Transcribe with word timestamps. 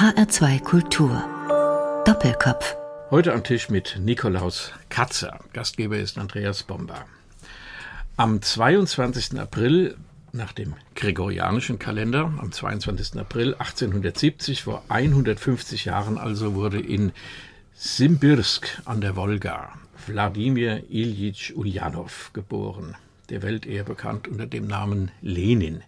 HR2 0.00 0.62
Kultur. 0.62 1.22
Doppelkopf. 2.06 2.74
Heute 3.10 3.34
am 3.34 3.44
Tisch 3.44 3.68
mit 3.68 3.98
Nikolaus 4.00 4.72
Katzer. 4.88 5.40
Gastgeber 5.52 5.98
ist 5.98 6.16
Andreas 6.16 6.62
Bomber. 6.62 7.04
Am 8.16 8.40
22. 8.40 9.38
April 9.38 9.98
nach 10.32 10.54
dem 10.54 10.72
gregorianischen 10.94 11.78
Kalender, 11.78 12.32
am 12.38 12.50
22. 12.50 13.20
April 13.20 13.52
1870, 13.52 14.62
vor 14.62 14.82
150 14.88 15.84
Jahren 15.84 16.16
also, 16.16 16.54
wurde 16.54 16.80
in 16.80 17.12
Simbirsk 17.74 18.80
an 18.86 19.02
der 19.02 19.16
Wolga 19.16 19.68
Wladimir 20.06 20.82
Iljitsch 20.88 21.52
Ulyanov 21.54 22.30
geboren, 22.32 22.96
der 23.28 23.42
Welt 23.42 23.66
eher 23.66 23.84
bekannt 23.84 24.28
unter 24.28 24.46
dem 24.46 24.66
Namen 24.66 25.10
Lenin. 25.20 25.82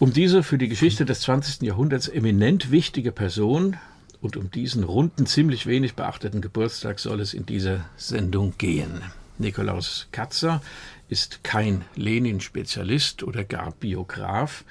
Um 0.00 0.12
diese 0.12 0.44
für 0.44 0.58
die 0.58 0.68
Geschichte 0.68 1.04
des 1.04 1.22
20. 1.22 1.62
Jahrhunderts 1.62 2.06
eminent 2.06 2.70
wichtige 2.70 3.10
Person 3.10 3.76
und 4.20 4.36
um 4.36 4.48
diesen 4.48 4.84
runden, 4.84 5.26
ziemlich 5.26 5.66
wenig 5.66 5.96
beachteten 5.96 6.40
Geburtstag 6.40 7.00
soll 7.00 7.20
es 7.20 7.34
in 7.34 7.46
dieser 7.46 7.84
Sendung 7.96 8.54
gehen. 8.58 9.02
Nikolaus 9.38 10.06
Katzer 10.12 10.62
ist 11.08 11.42
kein 11.42 11.84
Lenin-Spezialist 11.96 13.24
oder 13.24 13.42
gar 13.42 13.72
Biograf. 13.72 14.64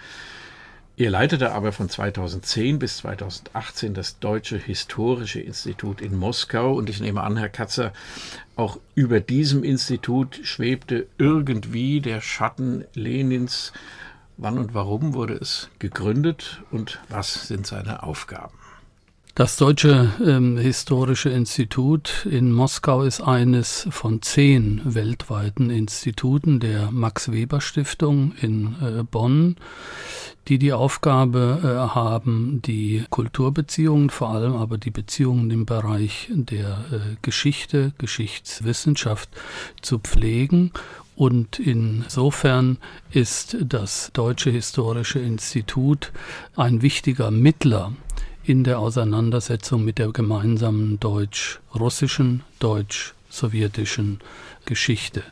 Er 0.95 1.11
leitete 1.11 1.51
aber 1.51 1.73
von 1.73 1.89
2010 1.89 2.79
bis 2.79 2.97
2018 2.97 3.93
das 3.93 4.19
Deutsche 4.19 4.57
Historische 4.57 5.41
Institut 5.41 5.99
in 5.99 6.15
Moskau 6.15 6.73
und 6.73 6.89
ich 6.89 7.01
nehme 7.01 7.21
an, 7.21 7.35
Herr 7.35 7.49
Katzer, 7.49 7.91
auch 8.55 8.79
über 8.95 9.19
diesem 9.19 9.65
Institut 9.65 10.39
schwebte 10.43 11.07
irgendwie 11.17 11.99
der 11.99 12.21
Schatten 12.21 12.85
Lenins 12.93 13.73
Wann 14.39 14.59
und 14.59 14.75
warum 14.75 15.15
wurde 15.15 15.33
es 15.33 15.69
gegründet 15.79 16.61
und 16.69 16.99
was 17.09 17.47
sind 17.47 17.65
seine 17.65 18.03
Aufgaben? 18.03 18.53
Das 19.33 19.55
Deutsche 19.55 20.11
ähm, 20.23 20.57
Historische 20.57 21.29
Institut 21.29 22.27
in 22.29 22.51
Moskau 22.51 23.01
ist 23.01 23.21
eines 23.21 23.87
von 23.89 24.21
zehn 24.21 24.81
weltweiten 24.83 25.71
Instituten 25.71 26.59
der 26.59 26.91
Max 26.91 27.31
Weber 27.31 27.61
Stiftung 27.61 28.33
in 28.39 28.75
äh, 28.81 29.03
Bonn, 29.03 29.55
die 30.47 30.59
die 30.59 30.73
Aufgabe 30.73 31.59
äh, 31.63 31.95
haben, 31.95 32.61
die 32.63 33.05
Kulturbeziehungen, 33.09 34.11
vor 34.11 34.29
allem 34.29 34.55
aber 34.55 34.77
die 34.77 34.91
Beziehungen 34.91 35.49
im 35.49 35.65
Bereich 35.65 36.29
der 36.31 36.85
äh, 36.91 36.99
Geschichte, 37.23 37.93
Geschichtswissenschaft 37.97 39.29
zu 39.81 39.97
pflegen 39.99 40.71
und 41.17 41.57
insofern 41.57 42.77
ist 43.09 43.57
das 43.59 44.11
Deutsche 44.13 44.51
Historische 44.51 45.17
Institut 45.17 46.11
ein 46.55 46.83
wichtiger 46.83 47.31
Mittler 47.31 47.93
in 48.43 48.63
der 48.63 48.77
Auseinandersetzung 48.77 49.83
mit 49.83 49.97
der 49.97 50.11
gemeinsamen 50.11 50.99
deutsch-russischen, 50.99 52.43
deutsch-sowjetischen 52.59 54.19
Geschichte. 54.65 55.23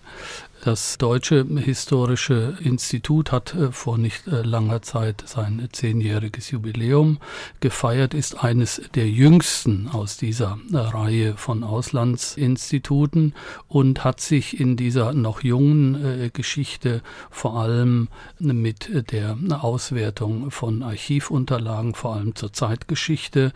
Das 0.65 0.97
Deutsche 0.97 1.45
Historische 1.45 2.57
Institut 2.59 3.31
hat 3.31 3.53
äh, 3.53 3.71
vor 3.71 3.99
nicht 3.99 4.25
äh, 4.25 4.41
langer 4.41 4.81
Zeit 4.81 5.23
sein 5.27 5.69
zehnjähriges 5.71 6.49
Jubiläum 6.49 7.19
gefeiert, 7.59 8.15
ist 8.15 8.43
eines 8.43 8.81
der 8.95 9.07
jüngsten 9.07 9.87
aus 9.87 10.17
dieser 10.17 10.57
äh, 10.73 10.77
Reihe 10.77 11.37
von 11.37 11.63
Auslandsinstituten 11.63 13.35
und 13.67 14.03
hat 14.03 14.19
sich 14.21 14.59
in 14.59 14.75
dieser 14.75 15.13
noch 15.13 15.43
jungen 15.43 16.31
Geschichte 16.33 17.03
vor 17.29 17.59
allem 17.59 18.07
mit 18.39 19.11
der 19.11 19.37
Auswertung 19.61 20.49
von 20.49 20.81
Archivunterlagen, 20.81 21.93
vor 21.93 22.15
allem 22.15 22.33
zur 22.33 22.53
Zeitgeschichte 22.53 23.51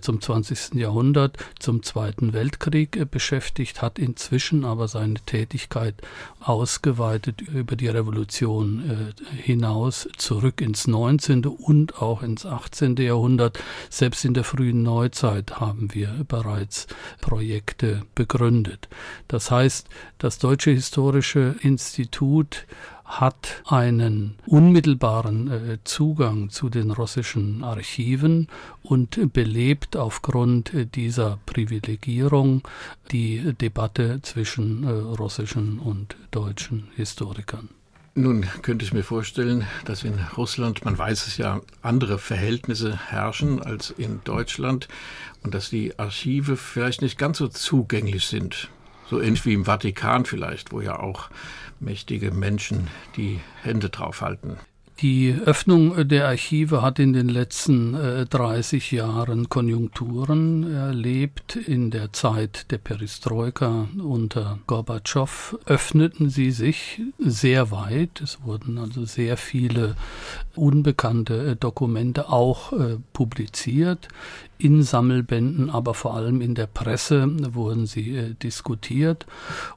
zum 0.00 0.20
20. 0.20 0.74
Jahrhundert, 0.74 1.36
zum 1.60 1.84
Zweiten 1.84 2.32
Weltkrieg 2.32 3.10
beschäftigt, 3.10 3.80
hat 3.80 3.98
inzwischen 3.98 4.64
aber 4.64 4.88
seine 4.88 5.20
Tätigkeit 5.20 5.94
ausgeweitet 6.48 7.42
über 7.42 7.76
die 7.76 7.88
Revolution 7.88 9.12
äh, 9.18 9.36
hinaus 9.42 10.08
zurück 10.16 10.60
ins 10.60 10.86
19. 10.86 11.44
und 11.44 12.00
auch 12.00 12.22
ins 12.22 12.46
18. 12.46 12.96
Jahrhundert. 12.96 13.58
Selbst 13.90 14.24
in 14.24 14.34
der 14.34 14.44
frühen 14.44 14.82
Neuzeit 14.82 15.60
haben 15.60 15.94
wir 15.94 16.24
bereits 16.26 16.86
Projekte 17.20 18.02
begründet. 18.14 18.88
Das 19.28 19.50
heißt, 19.50 19.88
das 20.18 20.38
Deutsche 20.38 20.70
Historische 20.70 21.56
Institut 21.60 22.66
hat 23.08 23.62
einen 23.66 24.34
unmittelbaren 24.46 25.50
äh, 25.50 25.78
Zugang 25.84 26.50
zu 26.50 26.68
den 26.68 26.90
russischen 26.90 27.64
Archiven 27.64 28.48
und 28.82 29.32
belebt 29.32 29.96
aufgrund 29.96 30.74
äh, 30.74 30.84
dieser 30.84 31.38
Privilegierung 31.46 32.62
die 33.10 33.54
Debatte 33.54 34.20
zwischen 34.22 34.84
äh, 34.84 34.90
russischen 34.90 35.78
und 35.78 36.16
deutschen 36.30 36.88
Historikern. 36.96 37.70
Nun 38.14 38.46
könnte 38.62 38.84
ich 38.84 38.92
mir 38.92 39.04
vorstellen, 39.04 39.64
dass 39.84 40.02
in 40.02 40.18
Russland, 40.36 40.84
man 40.84 40.98
weiß 40.98 41.28
es 41.28 41.36
ja, 41.36 41.60
andere 41.82 42.18
Verhältnisse 42.18 42.98
herrschen 43.10 43.62
als 43.62 43.90
in 43.90 44.20
Deutschland 44.24 44.88
und 45.44 45.54
dass 45.54 45.70
die 45.70 45.98
Archive 45.98 46.56
vielleicht 46.56 47.00
nicht 47.00 47.16
ganz 47.16 47.38
so 47.38 47.48
zugänglich 47.48 48.26
sind. 48.26 48.70
So 49.08 49.20
ähnlich 49.20 49.46
wie 49.46 49.54
im 49.54 49.64
Vatikan 49.64 50.26
vielleicht, 50.26 50.72
wo 50.72 50.80
ja 50.80 50.98
auch 50.98 51.30
mächtige 51.80 52.30
Menschen 52.30 52.88
die 53.16 53.40
Hände 53.62 53.90
draufhalten. 53.90 54.58
Die 55.00 55.32
Öffnung 55.44 56.08
der 56.08 56.26
Archive 56.26 56.82
hat 56.82 56.98
in 56.98 57.12
den 57.12 57.28
letzten 57.28 57.94
äh, 57.94 58.26
30 58.26 58.90
Jahren 58.90 59.48
Konjunkturen 59.48 60.74
erlebt. 60.74 61.54
In 61.54 61.92
der 61.92 62.12
Zeit 62.12 62.72
der 62.72 62.78
Perestroika 62.78 63.86
unter 63.96 64.58
Gorbatschow 64.66 65.56
öffneten 65.66 66.30
sie 66.30 66.50
sich 66.50 67.00
sehr 67.16 67.70
weit. 67.70 68.20
Es 68.20 68.42
wurden 68.42 68.76
also 68.76 69.04
sehr 69.04 69.36
viele 69.36 69.94
unbekannte 70.56 71.52
äh, 71.52 71.54
Dokumente 71.54 72.28
auch 72.28 72.72
äh, 72.72 72.96
publiziert 73.12 74.08
in 74.58 74.82
Sammelbänden, 74.82 75.70
aber 75.70 75.94
vor 75.94 76.14
allem 76.14 76.40
in 76.40 76.54
der 76.54 76.66
Presse 76.66 77.28
wurden 77.54 77.86
sie 77.86 78.16
äh, 78.16 78.34
diskutiert 78.34 79.26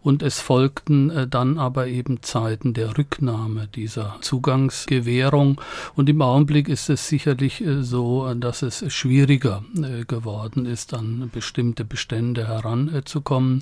und 0.01 0.23
es 0.23 0.39
folgten 0.39 1.09
äh, 1.09 1.27
dann 1.27 1.57
aber 1.57 1.87
eben 1.87 2.23
Zeiten 2.23 2.73
der 2.73 2.97
Rücknahme 2.97 3.67
dieser 3.67 4.17
Zugangsgewährung 4.21 5.61
und 5.95 6.09
im 6.09 6.21
Augenblick 6.21 6.67
ist 6.67 6.89
es 6.89 7.07
sicherlich 7.07 7.61
äh, 7.61 7.83
so, 7.83 8.33
dass 8.33 8.61
es 8.61 8.83
schwieriger 8.91 9.63
äh, 9.75 10.05
geworden 10.05 10.65
ist, 10.65 10.93
an 10.93 11.29
bestimmte 11.31 11.85
Bestände 11.85 12.47
heranzukommen. 12.47 13.61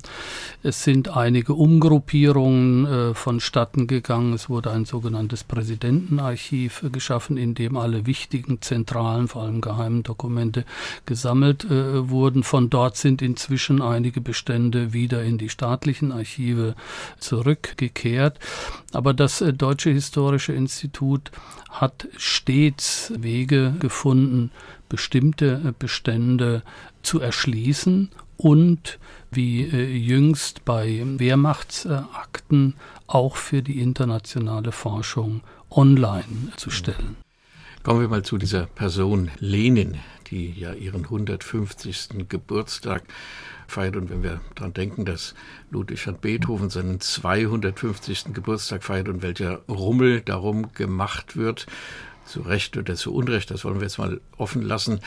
Es 0.62 0.84
sind 0.84 1.16
einige 1.16 1.54
Umgruppierungen 1.54 2.86
äh, 2.86 3.14
vonstatten 3.14 3.86
gegangen. 3.86 4.32
Es 4.34 4.48
wurde 4.48 4.70
ein 4.70 4.84
sogenanntes 4.84 5.44
Präsidentenarchiv 5.44 6.84
geschaffen, 6.92 7.36
in 7.36 7.54
dem 7.54 7.76
alle 7.76 8.06
wichtigen 8.06 8.62
zentralen, 8.62 9.28
vor 9.28 9.42
allem 9.42 9.60
geheimen 9.60 10.02
Dokumente 10.02 10.64
gesammelt 11.10 11.64
äh, 11.64 12.08
wurden. 12.08 12.44
Von 12.44 12.70
dort 12.70 12.96
sind 12.96 13.20
inzwischen 13.20 13.82
einige 13.82 14.20
Bestände 14.20 14.92
wieder 14.92 15.24
in 15.24 15.38
die 15.38 15.48
staatlichen 15.48 16.12
Archive 16.12 16.76
zurückgekehrt. 17.18 18.38
Aber 18.92 19.12
das 19.12 19.40
äh, 19.40 19.52
Deutsche 19.52 19.90
Historische 19.90 20.52
Institut 20.52 21.32
hat 21.68 22.06
stets 22.16 23.12
Wege 23.18 23.74
gefunden, 23.80 24.52
bestimmte 24.88 25.60
äh, 25.66 25.72
Bestände 25.76 26.62
zu 27.02 27.18
erschließen 27.18 28.10
und 28.36 29.00
wie 29.32 29.64
äh, 29.64 29.92
jüngst 29.92 30.64
bei 30.64 31.02
Wehrmachtsakten 31.04 32.74
auch 33.08 33.34
für 33.34 33.62
die 33.62 33.80
internationale 33.80 34.70
Forschung 34.70 35.40
online 35.70 36.52
zu 36.56 36.70
stellen. 36.70 37.16
Kommen 37.82 38.00
wir 38.00 38.08
mal 38.08 38.22
zu 38.22 38.38
dieser 38.38 38.66
Person 38.66 39.32
Lenin, 39.40 39.96
die 40.30 40.52
ja 40.52 40.72
ihren 40.72 41.04
150. 41.04 42.28
Geburtstag 42.28 43.02
feiert. 43.66 43.96
Und 43.96 44.10
wenn 44.10 44.22
wir 44.22 44.40
daran 44.54 44.72
denken, 44.72 45.04
dass 45.04 45.34
Ludwig 45.70 46.06
van 46.06 46.18
Beethoven 46.18 46.70
seinen 46.70 47.00
250. 47.00 48.32
Geburtstag 48.32 48.84
feiert 48.84 49.08
und 49.08 49.22
welcher 49.22 49.62
Rummel 49.68 50.20
darum 50.20 50.72
gemacht 50.72 51.36
wird, 51.36 51.66
zu 52.24 52.42
Recht 52.42 52.76
oder 52.76 52.94
zu 52.94 53.12
Unrecht, 53.12 53.50
das 53.50 53.64
wollen 53.64 53.76
wir 53.76 53.82
jetzt 53.82 53.98
mal 53.98 54.20
offen 54.36 54.62
lassen. 54.62 55.00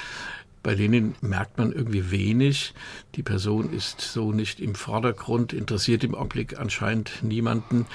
Bei 0.61 0.73
Lenin 0.73 1.15
merkt 1.21 1.57
man 1.57 1.73
irgendwie 1.73 2.09
wenig. 2.09 2.73
Die 3.15 3.23
Person 3.23 3.73
ist 3.73 3.99
so 3.99 4.31
nicht 4.31 4.61
im 4.61 4.75
Vordergrund, 4.75 5.51
interessiert 5.51 6.03
im 6.05 6.15
Augenblick 6.15 6.57
anscheinend 6.57 7.21
niemanden. 7.21 7.85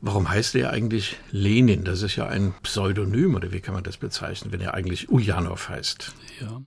Warum 0.00 0.30
heißt 0.30 0.54
er 0.54 0.70
eigentlich 0.70 1.16
Lenin? 1.30 1.84
Das 1.84 2.02
ist 2.02 2.16
ja 2.16 2.26
ein 2.26 2.54
Pseudonym, 2.62 3.34
oder 3.34 3.52
wie 3.52 3.60
kann 3.60 3.74
man 3.74 3.82
das 3.82 3.96
bezeichnen, 3.96 4.52
wenn 4.52 4.60
er 4.60 4.74
eigentlich 4.74 5.10
Ulyanov 5.10 5.68
heißt? 5.68 6.14
Ja. 6.40 6.62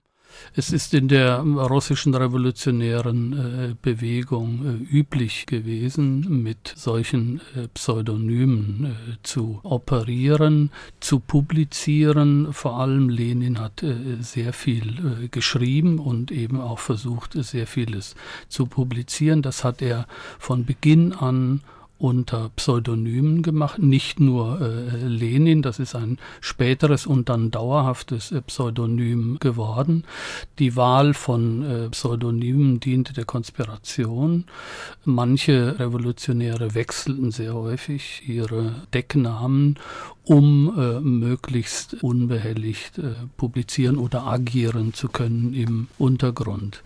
Es 0.54 0.70
ist 0.72 0.92
in 0.94 1.08
der 1.08 1.38
russischen 1.38 2.14
revolutionären 2.14 3.32
äh, 3.32 3.74
Bewegung 3.80 4.86
äh, 4.90 4.96
üblich 4.96 5.46
gewesen, 5.46 6.42
mit 6.42 6.72
solchen 6.76 7.40
äh, 7.54 7.68
Pseudonymen 7.68 9.18
zu 9.22 9.60
operieren, 9.62 10.70
zu 11.00 11.20
publizieren. 11.20 12.52
Vor 12.52 12.78
allem 12.78 13.08
Lenin 13.08 13.58
hat 13.58 13.84
sehr 14.20 14.52
viel 14.52 15.28
geschrieben 15.30 15.98
und 15.98 16.30
eben 16.30 16.60
auch 16.60 16.78
versucht, 16.78 17.32
sehr 17.34 17.66
vieles 17.66 18.14
zu 18.48 18.66
publizieren. 18.66 19.42
Das 19.42 19.64
hat 19.64 19.82
er 19.82 20.06
von 20.38 20.64
Beginn 20.64 21.12
an 21.12 21.62
unter 22.02 22.50
Pseudonymen 22.56 23.42
gemacht, 23.42 23.78
nicht 23.78 24.18
nur 24.18 24.60
äh, 24.60 25.06
Lenin, 25.06 25.62
das 25.62 25.78
ist 25.78 25.94
ein 25.94 26.18
späteres 26.40 27.06
und 27.06 27.28
dann 27.28 27.52
dauerhaftes 27.52 28.32
äh, 28.32 28.42
Pseudonym 28.42 29.38
geworden. 29.38 30.02
Die 30.58 30.74
Wahl 30.74 31.14
von 31.14 31.62
äh, 31.62 31.88
Pseudonymen 31.90 32.80
diente 32.80 33.12
der 33.12 33.24
Konspiration. 33.24 34.46
Manche 35.04 35.78
Revolutionäre 35.78 36.74
wechselten 36.74 37.30
sehr 37.30 37.54
häufig 37.54 38.24
ihre 38.26 38.74
Decknamen, 38.92 39.78
um 40.24 40.74
äh, 40.76 41.00
möglichst 41.00 42.02
unbehelligt 42.02 42.98
äh, 42.98 43.12
publizieren 43.36 43.96
oder 43.96 44.26
agieren 44.26 44.92
zu 44.92 45.08
können 45.08 45.54
im 45.54 45.86
Untergrund. 45.98 46.82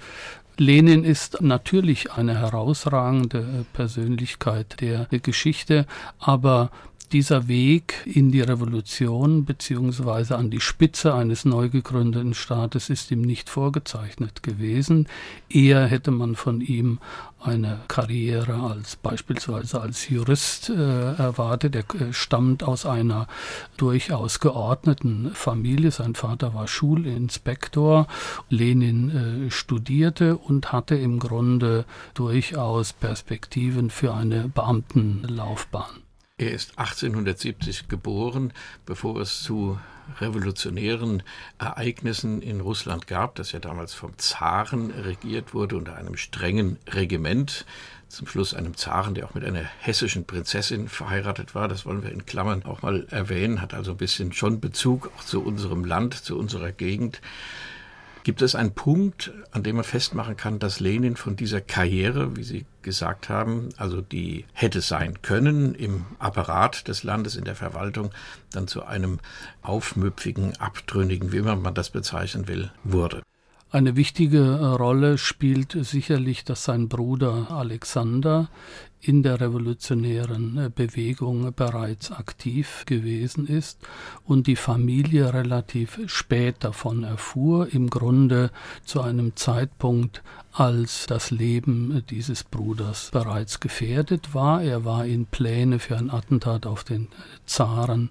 Lenin 0.59 1.05
ist 1.05 1.41
natürlich 1.43 2.13
eine 2.13 2.39
herausragende 2.39 3.67
Persönlichkeit 3.73 4.81
der 4.81 5.07
Geschichte, 5.11 5.87
aber 6.19 6.71
dieser 7.13 7.49
Weg 7.49 8.03
in 8.07 8.31
die 8.31 8.41
Revolution 8.41 9.45
beziehungsweise 9.45 10.37
an 10.37 10.51
die 10.51 10.61
Spitze 10.61 11.15
eines 11.15 11.45
neu 11.45 11.69
gegründeten 11.69 12.35
Staates 12.35 12.91
ist 12.91 13.11
ihm 13.11 13.23
nicht 13.23 13.49
vorgezeichnet 13.49 14.43
gewesen. 14.43 15.09
Eher 15.49 15.87
hätte 15.87 16.11
man 16.11 16.37
von 16.37 16.61
ihm 16.61 16.99
eine 17.41 17.81
Karriere 17.89 18.55
als 18.55 18.97
beispielsweise 18.97 19.81
als 19.81 20.09
Jurist 20.09 20.71
äh, 20.71 21.15
erwartet. 21.15 21.77
Er 21.77 22.01
äh, 22.01 22.13
stammt 22.13 22.63
aus 22.63 22.87
einer 22.87 23.29
durchaus 23.77 24.41
geordneten 24.41 25.31
Familie. 25.33 25.91
Sein 25.91 26.15
Vater 26.15 26.55
war 26.55 26.67
Schulinspektor. 26.67 28.07
Lenin 28.49 29.47
äh, 29.47 29.51
studierte 29.51 30.37
und 30.37 30.73
hatte 30.73 30.97
im 30.97 31.19
Grunde 31.19 31.85
durchaus 32.15 32.93
Perspektiven 32.93 33.91
für 33.91 34.15
eine 34.15 34.49
Beamtenlaufbahn. 34.49 36.06
Er 36.39 36.53
ist 36.53 36.79
1870 36.79 37.89
geboren, 37.89 38.53
bevor 38.85 39.23
es 39.23 39.43
zu 39.43 39.81
revolutionären 40.21 41.23
Ereignissen 41.59 42.43
in 42.43 42.61
Russland 42.61 43.07
gab, 43.07 43.37
das 43.37 43.53
ja 43.53 43.59
damals 43.59 43.95
vom 43.95 44.19
Zaren 44.19 44.91
regiert 44.91 45.55
wurde, 45.55 45.79
unter 45.79 45.97
einem 45.97 46.19
strengen 46.19 46.79
Regiment. 46.89 47.65
Zum 48.09 48.27
Schluss 48.27 48.53
einem 48.53 48.77
Zaren, 48.77 49.15
der 49.15 49.25
auch 49.25 49.33
mit 49.33 49.45
einer 49.47 49.63
hessischen 49.63 50.27
Prinzessin 50.27 50.91
verheiratet 50.91 51.55
war. 51.55 51.69
Das 51.69 51.87
wollen 51.87 52.03
wir 52.03 52.13
in 52.13 52.27
Klammern 52.27 52.65
auch 52.65 52.83
mal 52.83 53.07
erwähnen, 53.11 53.63
hat 53.63 53.73
also 53.73 53.93
ein 53.93 53.97
bisschen 53.97 54.35
schon 54.35 54.61
Bezug 54.61 55.11
auch 55.17 55.25
zu 55.25 55.43
unserem 55.43 55.87
Land, 55.87 56.13
zu 56.13 56.39
unserer 56.39 56.71
Gegend. 56.71 57.23
Gibt 58.27 58.43
es 58.43 58.57
einen 58.57 58.73
Punkt, 58.73 59.33
an 59.53 59.63
dem 59.63 59.77
man 59.77 59.85
festmachen 59.85 60.37
kann, 60.37 60.59
dass 60.59 60.81
Lenin 60.81 61.15
von 61.15 61.37
dieser 61.37 61.61
Karriere, 61.61 62.37
wie 62.37 62.43
Sie 62.43 62.67
gesagt 62.83 63.29
haben, 63.29 63.69
also 63.77 64.01
die 64.01 64.47
hätte 64.53 64.81
sein 64.81 65.23
können 65.23 65.77
im 65.77 66.07
Apparat 66.19 66.89
des 66.89 67.05
Landes, 67.05 67.37
in 67.37 67.45
der 67.45 67.55
Verwaltung, 67.55 68.11
dann 68.51 68.67
zu 68.67 68.85
einem 68.85 69.21
aufmüpfigen, 69.63 70.57
abtrünnigen, 70.57 71.31
wie 71.31 71.41
man 71.41 71.73
das 71.73 71.91
bezeichnen 71.91 72.49
will, 72.49 72.73
wurde? 72.83 73.23
Eine 73.71 73.95
wichtige 73.95 74.75
Rolle 74.75 75.19
spielt 75.19 75.77
sicherlich, 75.81 76.45
dass 76.45 76.65
sein 76.65 76.89
Bruder 76.89 77.53
Alexander 77.53 78.49
in 79.01 79.23
der 79.23 79.41
revolutionären 79.41 80.59
äh, 80.59 80.71
Bewegung 80.75 81.53
bereits 81.55 82.11
aktiv 82.11 82.85
gewesen 82.87 83.47
ist 83.47 83.79
und 84.25 84.47
die 84.47 84.57
Familie 84.57 85.33
relativ 85.33 86.01
spät 86.07 86.57
davon 86.61 87.05
erfuhr, 87.05 87.73
im 87.73 87.89
Grunde 87.91 88.51
zu 88.85 89.01
einem 89.01 89.37
Zeitpunkt, 89.37 90.23
als 90.57 91.07
das 91.07 91.31
Leben 91.31 92.03
dieses 92.09 92.43
Bruders 92.43 93.11
bereits 93.13 93.61
gefährdet 93.61 94.35
war. 94.35 94.63
Er 94.63 94.87
war 94.87 95.05
in 95.05 95.27
Pläne 95.27 95.79
für 95.79 95.99
ein 95.99 96.11
Attentat 96.11 96.65
auf 96.65 96.83
den 96.83 97.09
Zaren 97.45 98.11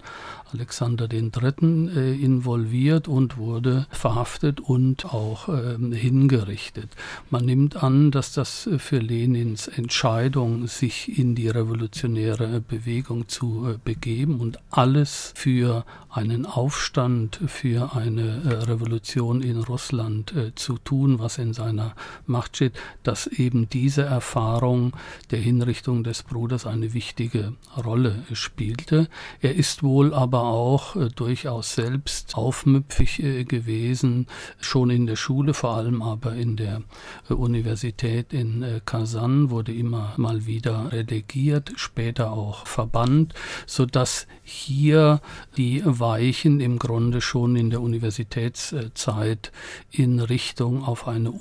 Alexander 0.53 1.11
III. 1.11 1.89
Äh, 1.95 2.13
involviert 2.13 3.07
und 3.07 3.37
wurde 3.37 3.87
verhaftet 3.89 4.59
und 4.59 5.05
auch 5.05 5.49
äh, 5.49 5.75
hingerichtet. 5.95 6.91
Man 7.29 7.45
nimmt 7.45 7.83
an, 7.83 8.11
dass 8.11 8.31
das 8.31 8.69
für 8.77 8.99
Lenins 8.99 9.67
Entscheidung, 9.67 10.67
sich 10.67 11.17
in 11.17 11.35
die 11.35 11.49
revolutionäre 11.49 12.61
Bewegung 12.61 13.27
zu 13.27 13.67
äh, 13.67 13.77
begeben 13.83 14.39
und 14.39 14.59
alles 14.69 15.33
für 15.35 15.83
einen 16.09 16.45
Aufstand, 16.45 17.39
für 17.47 17.93
eine 17.95 18.43
äh, 18.43 18.53
Revolution 18.63 19.41
in 19.41 19.59
Russland 19.59 20.33
äh, 20.33 20.55
zu 20.55 20.77
tun, 20.77 21.19
was 21.19 21.37
in 21.37 21.53
seiner 21.53 21.95
Steht, 22.43 22.73
dass 23.03 23.27
eben 23.27 23.69
diese 23.69 24.03
Erfahrung 24.03 24.93
der 25.31 25.39
Hinrichtung 25.39 26.03
des 26.03 26.23
Bruders 26.23 26.65
eine 26.65 26.93
wichtige 26.93 27.53
Rolle 27.83 28.23
spielte. 28.33 29.07
Er 29.41 29.55
ist 29.55 29.83
wohl 29.83 30.13
aber 30.13 30.43
auch 30.43 30.95
äh, 30.95 31.09
durchaus 31.09 31.75
selbst 31.75 32.35
aufmüpfig 32.35 33.23
äh, 33.23 33.43
gewesen, 33.43 34.27
schon 34.59 34.89
in 34.89 35.05
der 35.05 35.15
Schule, 35.15 35.53
vor 35.53 35.71
allem 35.71 36.01
aber 36.01 36.33
in 36.35 36.55
der 36.55 36.81
äh, 37.29 37.33
Universität 37.33 38.33
in 38.33 38.63
äh, 38.63 38.81
Kasan 38.85 39.49
wurde 39.49 39.73
immer 39.73 40.13
mal 40.17 40.45
wieder 40.45 40.91
relegiert, 40.91 41.73
später 41.75 42.31
auch 42.31 42.67
verbannt, 42.67 43.33
so 43.65 43.85
dass 43.85 44.27
hier 44.43 45.21
die 45.57 45.81
Weichen 45.85 46.59
im 46.59 46.79
Grunde 46.79 47.21
schon 47.21 47.55
in 47.55 47.69
der 47.69 47.81
Universitätszeit 47.81 49.51
in 49.91 50.19
Richtung 50.19 50.83
auf 50.83 51.07
eine 51.07 51.31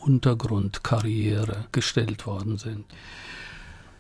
Untergrundkarriere 0.85 1.67
gestellt 1.73 2.27
worden 2.27 2.59
sind. 2.59 2.85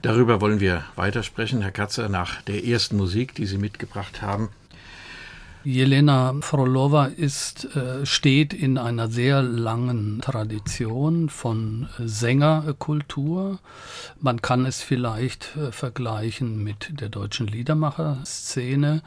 Darüber 0.02 0.40
wollen 0.40 0.60
wir 0.60 0.84
weitersprechen, 0.96 1.62
Herr 1.62 1.72
Katzer, 1.72 2.08
nach 2.10 2.42
der 2.42 2.64
ersten 2.64 2.96
Musik, 2.96 3.34
die 3.34 3.46
Sie 3.46 3.56
mitgebracht 3.56 4.20
haben. 4.20 4.50
Jelena 5.66 6.34
Frolova 6.43 7.06
ist, 7.06 7.75
äh, 7.75 8.05
steht 8.05 8.52
in 8.52 8.76
einer 8.76 9.08
sehr 9.08 9.40
langen 9.40 10.20
Tradition 10.20 11.31
von 11.31 11.88
Sängerkultur. 11.99 13.61
Man 14.20 14.43
kann 14.43 14.66
es 14.66 14.82
vielleicht 14.82 15.56
äh, 15.56 15.72
vergleichen 15.72 16.62
mit 16.62 17.00
der 17.00 17.08
deutschen 17.08 17.46
Liedermacherszene. 17.46 19.00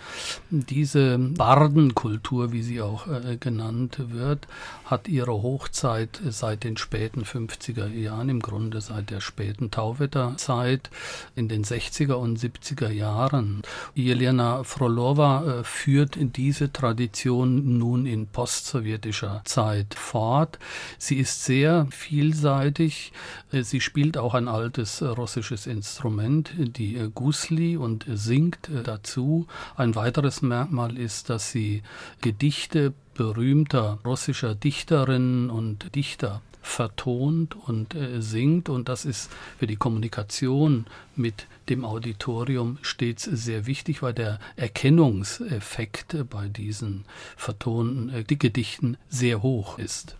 Diese 0.50 1.20
Bardenkultur, 1.20 2.52
wie 2.52 2.64
sie 2.64 2.82
auch 2.82 3.06
äh, 3.06 3.38
genannt 3.38 4.00
wird, 4.10 4.48
hat 4.86 5.08
ihre 5.08 5.34
Hochzeit 5.44 6.20
seit 6.28 6.64
den 6.64 6.78
späten 6.78 7.22
50er 7.22 7.88
Jahren, 7.88 8.30
im 8.30 8.40
Grunde 8.40 8.82
seit 8.82 9.12
der 9.12 9.22
späten 9.22 9.70
Tauwetterzeit 9.70 10.90
in 11.36 11.50
den 11.50 11.64
60er 11.64 12.14
und 12.14 12.40
70er 12.40 12.90
Jahren. 12.90 13.62
Jelena 13.94 14.64
Frolova 14.64 15.62
führt 15.64 16.18
die 16.18 16.47
diese 16.48 16.72
Tradition 16.72 17.78
nun 17.78 18.06
in 18.06 18.28
postsowjetischer 18.28 19.42
Zeit 19.44 19.96
fort. 19.96 20.60
Sie 20.98 21.18
ist 21.18 21.44
sehr 21.44 21.88
vielseitig. 21.92 23.12
Sie 23.52 23.82
spielt 23.82 24.18
auch 24.18 24.34
ein 24.34 24.48
altes 24.48 25.02
russisches 25.02 25.68
Instrument, 25.68 26.54
die 26.58 27.10
Gusli, 27.14 27.76
und 27.76 28.06
singt 28.08 28.70
dazu. 28.86 29.46
Ein 29.76 29.96
weiteres 29.96 30.42
Merkmal 30.42 30.98
ist, 30.98 31.30
dass 31.30 31.52
sie 31.52 31.84
Gedichte 32.22 32.94
berühmter 33.14 34.00
russischer 34.06 34.56
Dichterinnen 34.56 35.50
und 35.50 35.94
Dichter 35.96 36.42
vertont 36.62 37.58
und 37.68 37.94
äh, 37.94 38.22
singt 38.22 38.70
und 38.70 38.90
das 38.90 39.06
ist 39.06 39.32
für 39.58 39.68
die 39.68 39.78
Kommunikation 39.78 40.86
mit 41.16 41.48
dem 41.69 41.85
Auditorium 41.85 42.79
stets 42.83 43.25
sehr 43.25 43.67
wichtig, 43.67 44.03
weil 44.03 44.15
der 44.15 44.39
Erkennungseffekt 44.57 46.29
bei 46.29 46.49
diesen 46.49 47.05
vertonten 47.37 48.09
äh, 48.11 48.25
Gedichten 48.25 48.97
sehr 49.09 49.43
hoch 49.43 49.79
ist. 49.79 50.17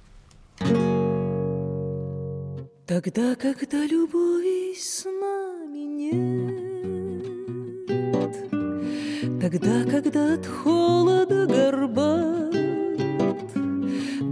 Тогда, 2.87 3.35
когда 3.37 3.79
любови 3.87 4.75
с 4.77 5.05
нами 5.05 5.79
нет, 5.79 6.73
Тогда, 9.41 9.85
когда 9.91 10.35
от 10.35 10.47
холода 10.47 11.47
горбат, 11.47 12.53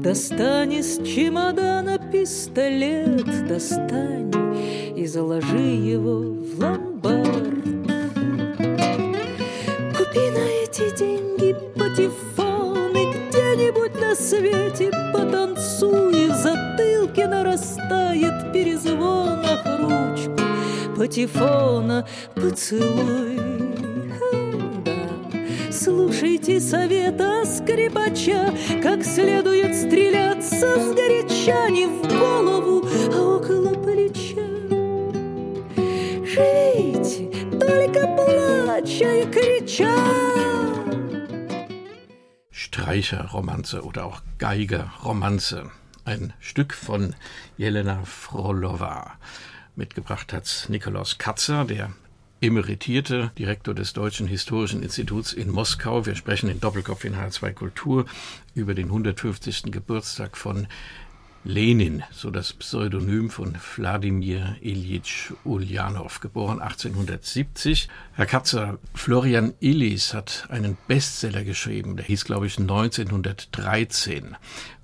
Достань 0.03 0.73
из 0.75 0.99
чемодана 0.99 1.99
пистолет, 1.99 3.47
достань 3.47 4.31
И 4.96 5.06
заложи 5.08 5.58
его 5.58 6.20
в 6.20 6.60
ломбард. 6.60 7.64
Купи 9.98 10.30
на 10.32 10.46
эти 10.64 10.98
деньги 10.98 11.56
патефоны 11.76 13.14
Где-нибудь 13.30 14.00
на 14.00 14.16
свете 14.16 14.92
потанцуй 15.14 16.16
стрелки 17.06 17.22
нарастает 17.22 18.52
перезвонах 18.54 19.66
ручку 19.80 20.42
Патефона 20.98 22.08
поцелуй 22.36 23.38
да. 24.86 25.72
Слушайте 25.72 26.60
совета 26.60 27.44
скрипача 27.46 28.54
Как 28.82 29.04
следует 29.04 29.76
стреляться 29.76 30.80
с 30.80 30.94
горяча 30.94 31.70
Не 31.70 31.88
в 31.88 32.02
голову, 32.08 32.88
а 33.14 33.38
около 33.38 33.75
Живите, 36.35 37.31
только 37.59 38.07
плача 38.17 39.23
и 39.23 39.31
крича 39.31 39.95
Streicherromanze 42.51 43.83
oder 43.85 44.05
auch 44.07 44.23
Geigerromanze. 44.39 45.71
Ein 46.05 46.33
Stück 46.41 46.75
von 46.75 47.15
Jelena 47.57 48.03
Frolova. 48.05 49.13
Mitgebracht 49.77 50.33
hat 50.33 50.67
Nikolaus 50.69 51.19
Katzer, 51.19 51.65
der 51.65 51.91
emeritierte 52.41 53.31
Direktor 53.39 53.75
des 53.75 53.93
Deutschen 53.93 54.27
Historischen 54.27 54.83
Instituts 54.83 55.33
in 55.33 55.51
Moskau. 55.51 56.07
Wir 56.07 56.17
sprechen 56.17 56.51
in 56.51 56.59
Doppelkopf 56.59 57.05
in 57.05 57.15
H2 57.15 57.53
Kultur 57.53 58.07
über 58.55 58.75
den 58.75 58.87
150. 58.87 59.71
Geburtstag 59.71 60.37
von 60.37 60.67
Lenin, 61.48 62.02
so 62.12 62.32
das 62.32 62.54
Pseudonym 62.54 63.30
von 63.30 63.56
Wladimir 63.76 64.56
Ilyich 64.62 65.32
Ulyanov, 65.44 66.20
geboren 66.20 66.60
1870. 66.60 67.88
Herr 68.14 68.26
Katzer, 68.26 68.80
Florian 68.96 69.54
Illis 69.60 70.16
hat 70.16 70.48
einen 70.50 70.76
Bestseller 70.88 71.44
geschrieben, 71.44 71.98
der 71.98 72.06
hieß, 72.06 72.26
glaube 72.26 72.48
ich, 72.48 72.58
1913. 72.58 74.36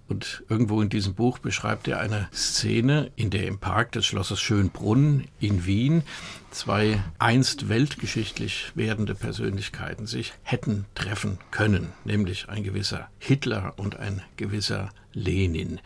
Und 0.08 0.44
irgendwo 0.50 0.84
in 0.84 0.90
diesem 0.90 1.16
Buch 1.16 1.40
beschreibt 1.40 1.88
er 1.88 2.00
eine 2.00 2.30
Szene, 2.32 3.12
in 3.16 3.32
der 3.32 3.48
im 3.48 3.58
Park 3.58 3.94
des 3.94 4.06
Schlosses 4.06 4.40
Schönbrunn 4.40 5.24
in 5.40 5.66
Wien 5.66 6.04
zwei 6.52 7.02
einst 7.18 7.70
weltgeschichtlich 7.70 8.72
werdende 8.76 9.16
Persönlichkeiten 9.16 10.06
sich 10.06 10.34
hätten 10.44 10.86
treffen 10.94 11.40
können, 11.50 11.94
nämlich 12.06 12.50
ein 12.50 12.64
gewisser 12.64 13.10
Hitler 13.18 13.74
und 13.78 13.96
ein 13.96 14.22
gewisser 14.38 14.90
Lenin. 15.14 15.80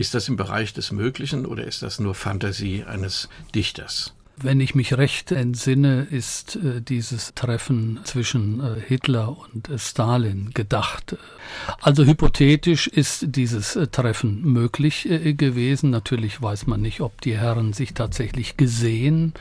Ist 0.00 0.14
das 0.14 0.28
im 0.28 0.36
Bereich 0.36 0.72
des 0.72 0.92
Möglichen 0.92 1.44
oder 1.44 1.64
ist 1.64 1.82
das 1.82 2.00
nur 2.00 2.14
Fantasie 2.14 2.84
eines 2.84 3.28
Dichters? 3.54 4.14
Wenn 4.42 4.60
ich 4.60 4.74
mich 4.74 4.96
recht 4.96 5.32
entsinne, 5.32 6.06
ist 6.10 6.56
äh, 6.56 6.80
dieses 6.80 7.34
Treffen 7.34 8.00
zwischen 8.04 8.60
äh, 8.60 8.80
Hitler 8.80 9.36
und 9.36 9.68
äh, 9.68 9.78
Stalin 9.78 10.50
gedacht. 10.54 11.16
Also 11.82 12.04
hypothetisch 12.04 12.86
ist 12.86 13.36
dieses 13.36 13.76
äh, 13.76 13.88
Treffen 13.88 14.42
möglich 14.42 15.10
äh, 15.10 15.34
gewesen. 15.34 15.90
Natürlich 15.90 16.40
weiß 16.40 16.66
man 16.68 16.80
nicht, 16.80 17.02
ob 17.02 17.20
die 17.20 17.36
Herren 17.36 17.74
sich 17.74 17.92
tatsächlich 17.92 18.56
gesehen 18.56 19.34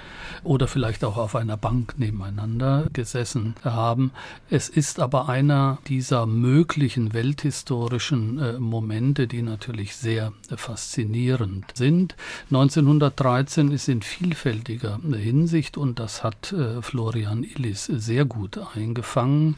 oder 0.43 0.67
vielleicht 0.67 1.05
auch 1.05 1.15
auf 1.15 1.35
einer 1.35 1.55
Bank 1.55 1.93
nebeneinander 1.97 2.87
gesessen 2.91 3.55
haben. 3.63 4.11
Es 4.49 4.67
ist 4.67 4.99
aber 4.99 5.29
einer 5.29 5.77
dieser 5.87 6.25
möglichen 6.25 7.13
welthistorischen 7.13 8.39
äh, 8.39 8.59
Momente, 8.59 9.27
die 9.27 9.43
natürlich 9.43 9.95
sehr 9.95 10.33
faszinierend 10.53 11.65
sind. 11.75 12.17
1913 12.51 13.71
ist 13.71 13.87
in 13.87 14.01
vielfältiger 14.01 14.88
vielfältiger 14.89 15.17
Hinsicht 15.29 15.77
und 15.77 15.99
das 15.99 16.23
hat 16.23 16.51
äh, 16.53 16.81
Florian 16.81 17.43
Illis 17.43 17.85
sehr 17.85 18.25
gut 18.25 18.59
eingefangen. 18.75 19.57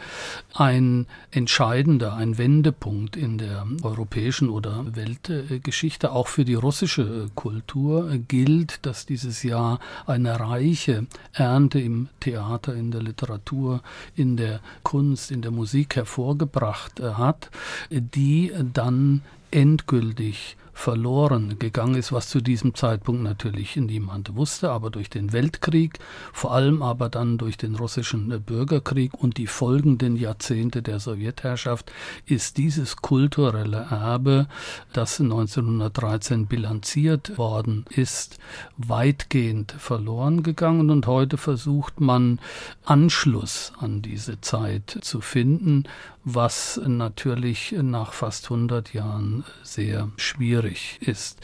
Ein 0.54 1.08
entscheidender, 1.32 2.14
ein 2.14 2.38
Wendepunkt 2.38 3.16
in 3.16 3.38
der 3.38 3.66
europäischen 3.84 4.50
oder 4.50 4.86
Weltgeschichte, 4.96 6.12
auch 6.12 6.28
für 6.28 6.46
die 6.46 6.56
russische 6.56 7.28
Kultur, 7.36 8.18
gilt, 8.28 8.86
dass 8.86 9.06
dieses 9.06 9.44
Jahr 9.44 9.80
eine 10.06 10.40
reiche 10.40 11.06
Ernte 11.34 11.80
im 11.80 12.10
Theater, 12.20 12.76
in 12.76 12.92
der 12.92 13.02
Literatur, 13.02 13.82
in 14.16 14.38
der 14.38 14.60
Kunst, 14.84 15.32
in 15.32 15.42
der 15.42 15.52
Musik 15.52 15.96
hervorgebracht 15.96 17.00
äh, 17.00 17.14
hat, 17.14 17.50
die 17.90 18.52
dann 18.74 19.22
endgültig 19.52 20.58
verloren 20.74 21.58
gegangen 21.60 21.96
ist, 21.96 22.12
was 22.12 22.30
zu 22.30 22.42
diesem 22.42 22.76
Zeitpunkt 22.76 23.24
natürlich 23.24 23.76
niemand 23.76 24.36
wusste, 24.36 24.72
aber 24.72 24.90
durch 24.90 25.10
den 25.10 25.34
Weltkrieg, 25.34 26.00
vor 26.34 26.54
allem 26.54 26.82
aber 26.82 27.10
dann 27.10 27.38
durch 27.38 27.58
den 27.58 27.76
russischen 27.76 28.30
Bürgerkrieg 28.42 29.14
und 29.14 29.38
die 29.38 29.48
folgenden 29.48 30.16
Jahrzehnte 30.16 30.82
der 30.82 31.00
Sowjetherrschaft 31.00 31.92
ist 32.26 32.58
dieses 32.58 32.98
kulturelle 32.98 33.88
Erbe, 33.90 34.48
das 34.94 35.20
1913 35.20 36.48
bilanziert 36.48 37.38
worden 37.38 37.86
ist, 37.90 38.38
weitgehend 38.78 39.72
verloren 39.72 40.44
gegangen. 40.44 40.90
Und 40.90 41.08
heute 41.08 41.38
versucht 41.38 42.00
man 42.00 42.40
Anschluss 42.86 43.74
an 43.80 44.02
diese 44.02 44.42
Zeit 44.42 44.98
zu 45.02 45.22
finden, 45.22 45.86
was 46.24 46.80
natürlich 46.86 47.74
nach 47.82 48.14
fast 48.14 48.46
100 48.46 48.94
Jahren 48.94 49.44
sehr 49.64 50.10
schwierig 50.18 50.61
ist. 50.70 51.40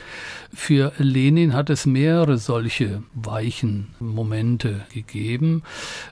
Für 0.53 0.93
Lenin 0.97 1.53
hat 1.53 1.69
es 1.69 1.85
mehrere 1.85 2.37
solche 2.37 3.03
weichen 3.13 3.87
Momente 3.99 4.85
gegeben. 4.93 5.63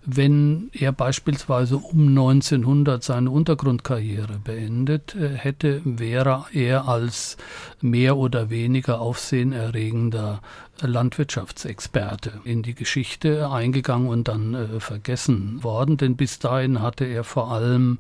Wenn 0.05 0.69
er 0.73 0.91
beispielsweise 0.91 1.77
um 1.77 2.07
1900 2.07 3.03
seine 3.03 3.31
Untergrundkarriere 3.31 4.39
beendet 4.43 5.15
äh, 5.15 5.29
hätte, 5.29 5.81
wäre 5.83 6.45
er 6.53 6.87
als 6.87 7.37
mehr 7.81 8.17
oder 8.17 8.49
weniger 8.49 8.99
aufsehenerregender 8.99 10.41
Landwirtschaftsexperte 10.81 12.41
in 12.43 12.63
die 12.63 12.75
Geschichte 12.75 13.49
eingegangen 13.49 14.07
und 14.07 14.27
dann 14.27 14.53
äh, 14.53 14.79
vergessen 14.79 15.63
worden, 15.63 15.97
denn 15.97 16.15
bis 16.15 16.39
dahin 16.39 16.81
hatte 16.81 17.05
er 17.05 17.23
vor 17.23 17.51
allem 17.51 17.99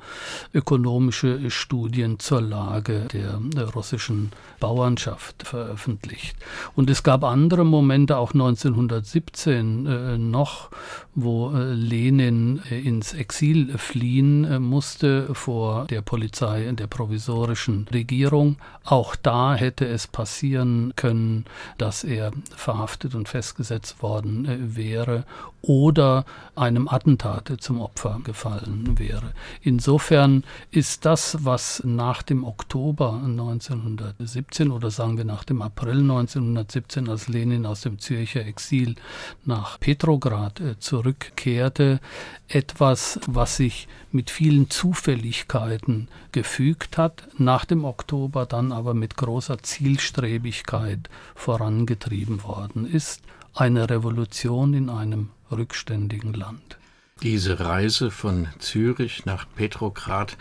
ökonomische 0.53 1.49
Studien 1.49 2.19
zur 2.19 2.41
Lage 2.41 3.07
der, 3.13 3.39
der 3.41 3.69
russischen 3.69 4.31
Bauernschaft 4.59 5.43
veröffentlicht. 5.43 6.35
Und 6.75 6.89
es 6.89 7.03
gab 7.03 7.23
andere 7.23 7.65
Momente, 7.65 8.17
auch 8.17 8.33
1917 8.33 9.85
äh, 9.85 10.17
noch, 10.17 10.69
wo 11.15 11.51
äh, 11.51 11.73
Lenin 11.73 12.61
äh, 12.69 12.79
ins 12.79 13.13
Exil 13.13 13.77
fliehen 13.77 14.43
äh, 14.43 14.59
musste 14.59 15.33
vor 15.33 15.85
der 15.85 16.01
Polizei 16.01 16.69
der 16.73 16.87
provisorischen 16.87 17.87
Regierung. 17.91 18.57
Auch 18.83 19.15
da 19.15 19.55
hätte 19.55 19.87
es 19.87 20.07
passieren 20.07 20.93
können, 20.95 21.45
dass 21.77 22.03
er 22.03 22.31
verhaftet 22.65 23.13
und 23.13 23.29
festgesetzt 23.29 24.01
worden 24.01 24.45
äh, 24.45 24.75
wäre 24.75 25.23
oder 25.61 26.25
einem 26.55 26.87
Attentat 26.87 27.53
zum 27.59 27.79
Opfer 27.79 28.19
gefallen 28.23 28.97
wäre. 28.97 29.33
Insofern 29.61 30.43
ist 30.71 31.05
das, 31.05 31.45
was 31.45 31.83
nach 31.85 32.23
dem 32.23 32.43
Oktober 32.43 33.21
1917 33.23 34.71
oder 34.71 34.89
sagen 34.89 35.17
wir 35.17 35.25
nach 35.25 35.43
dem 35.43 35.61
April 35.61 35.99
1917, 35.99 37.07
als 37.07 37.27
Lenin 37.27 37.67
aus 37.67 37.81
dem 37.81 37.99
Zürcher 37.99 38.45
Exil 38.45 38.95
nach 39.43 39.79
Petrograd 39.79 40.59
äh, 40.59 40.79
zurückkehrte, 40.79 41.99
etwas, 42.47 43.19
was 43.27 43.57
sich 43.57 43.87
mit 44.11 44.31
vielen 44.31 44.69
Zufälligkeiten 44.71 46.07
gefügt 46.31 46.97
hat, 46.97 47.27
nach 47.37 47.65
dem 47.65 47.83
Oktober 47.85 48.45
dann 48.45 48.71
aber 48.71 48.93
mit 48.93 49.17
großer 49.17 49.59
Zielstrebigkeit 49.61 51.09
vorangetrieben 51.35 52.43
worden 52.43 52.54
ist. 52.85 53.21
Eine 53.53 53.89
Revolution 53.89 54.73
in 54.73 54.89
einem 54.89 55.29
rückständigen 55.51 56.33
Land. 56.33 56.77
Diese 57.21 57.59
Reise 57.59 58.11
von 58.11 58.47
Zürich 58.59 59.25
nach 59.25 59.45
Petrograd 59.55 60.37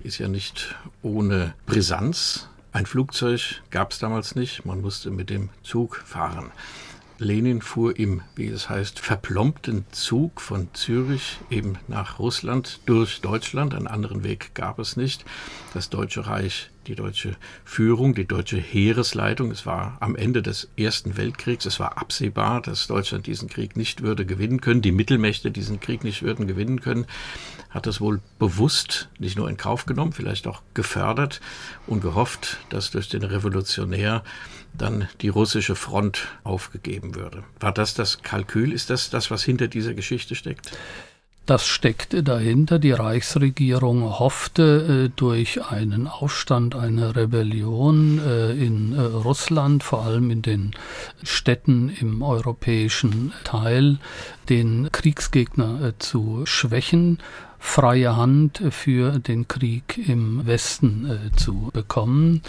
ist 0.00 0.18
ja 0.18 0.28
nicht 0.28 0.76
ohne 1.02 1.54
Brisanz. 1.66 2.48
Ein 2.70 2.86
Flugzeug 2.86 3.62
gab 3.70 3.92
es 3.92 3.98
damals 3.98 4.34
nicht, 4.34 4.64
man 4.64 4.80
musste 4.80 5.10
mit 5.10 5.30
dem 5.30 5.50
Zug 5.62 5.96
fahren. 5.96 6.52
Lenin 7.18 7.62
fuhr 7.62 7.98
im, 7.98 8.22
wie 8.34 8.48
es 8.48 8.68
heißt, 8.68 8.98
verplombten 8.98 9.84
Zug 9.92 10.40
von 10.40 10.68
Zürich 10.72 11.38
eben 11.50 11.78
nach 11.86 12.18
Russland 12.18 12.80
durch 12.86 13.20
Deutschland. 13.20 13.74
Einen 13.74 13.86
anderen 13.86 14.24
Weg 14.24 14.54
gab 14.54 14.78
es 14.78 14.96
nicht. 14.96 15.24
Das 15.72 15.88
Deutsche 15.88 16.26
Reich 16.26 16.70
die 16.86 16.94
deutsche 16.94 17.36
Führung, 17.64 18.14
die 18.14 18.26
deutsche 18.26 18.56
Heeresleitung. 18.56 19.50
Es 19.50 19.66
war 19.66 19.96
am 20.00 20.16
Ende 20.16 20.42
des 20.42 20.68
Ersten 20.76 21.16
Weltkriegs, 21.16 21.66
es 21.66 21.80
war 21.80 21.98
absehbar, 21.98 22.60
dass 22.60 22.86
Deutschland 22.86 23.26
diesen 23.26 23.48
Krieg 23.48 23.76
nicht 23.76 24.02
würde 24.02 24.26
gewinnen 24.26 24.60
können, 24.60 24.82
die 24.82 24.92
Mittelmächte 24.92 25.50
diesen 25.50 25.80
Krieg 25.80 26.04
nicht 26.04 26.22
würden 26.22 26.46
gewinnen 26.46 26.80
können, 26.80 27.06
hat 27.70 27.86
es 27.86 28.00
wohl 28.00 28.20
bewusst 28.38 29.08
nicht 29.18 29.36
nur 29.36 29.48
in 29.48 29.56
Kauf 29.56 29.86
genommen, 29.86 30.12
vielleicht 30.12 30.46
auch 30.46 30.62
gefördert 30.74 31.40
und 31.86 32.00
gehofft, 32.00 32.58
dass 32.68 32.90
durch 32.90 33.08
den 33.08 33.22
Revolutionär 33.22 34.22
dann 34.76 35.08
die 35.20 35.28
russische 35.28 35.74
Front 35.74 36.28
aufgegeben 36.44 37.14
würde. 37.14 37.44
War 37.60 37.72
das 37.72 37.94
das 37.94 38.22
Kalkül? 38.22 38.72
Ist 38.72 38.90
das 38.90 39.10
das, 39.10 39.30
was 39.30 39.42
hinter 39.42 39.68
dieser 39.68 39.94
Geschichte 39.94 40.34
steckt? 40.34 40.72
Das 41.44 41.66
steckte 41.66 42.22
dahinter. 42.22 42.78
Die 42.78 42.92
Reichsregierung 42.92 44.18
hoffte 44.20 45.06
äh, 45.06 45.12
durch 45.16 45.64
einen 45.64 46.06
Aufstand, 46.06 46.76
eine 46.76 47.16
Rebellion 47.16 48.20
äh, 48.24 48.52
in 48.52 48.92
äh, 48.92 49.00
Russland, 49.00 49.82
vor 49.82 50.04
allem 50.04 50.30
in 50.30 50.42
den 50.42 50.70
Städten 51.24 51.88
im 51.88 52.22
europäischen 52.22 53.32
Teil, 53.42 53.98
den 54.48 54.90
Kriegsgegner 54.92 55.82
äh, 55.82 55.92
zu 55.98 56.42
schwächen 56.44 57.18
freie 57.62 58.16
Hand 58.16 58.60
für 58.70 59.20
den 59.20 59.46
Krieg 59.46 59.96
im 60.08 60.44
Westen 60.46 61.08
äh, 61.08 61.36
zu 61.36 61.70
bekommen. 61.72 62.42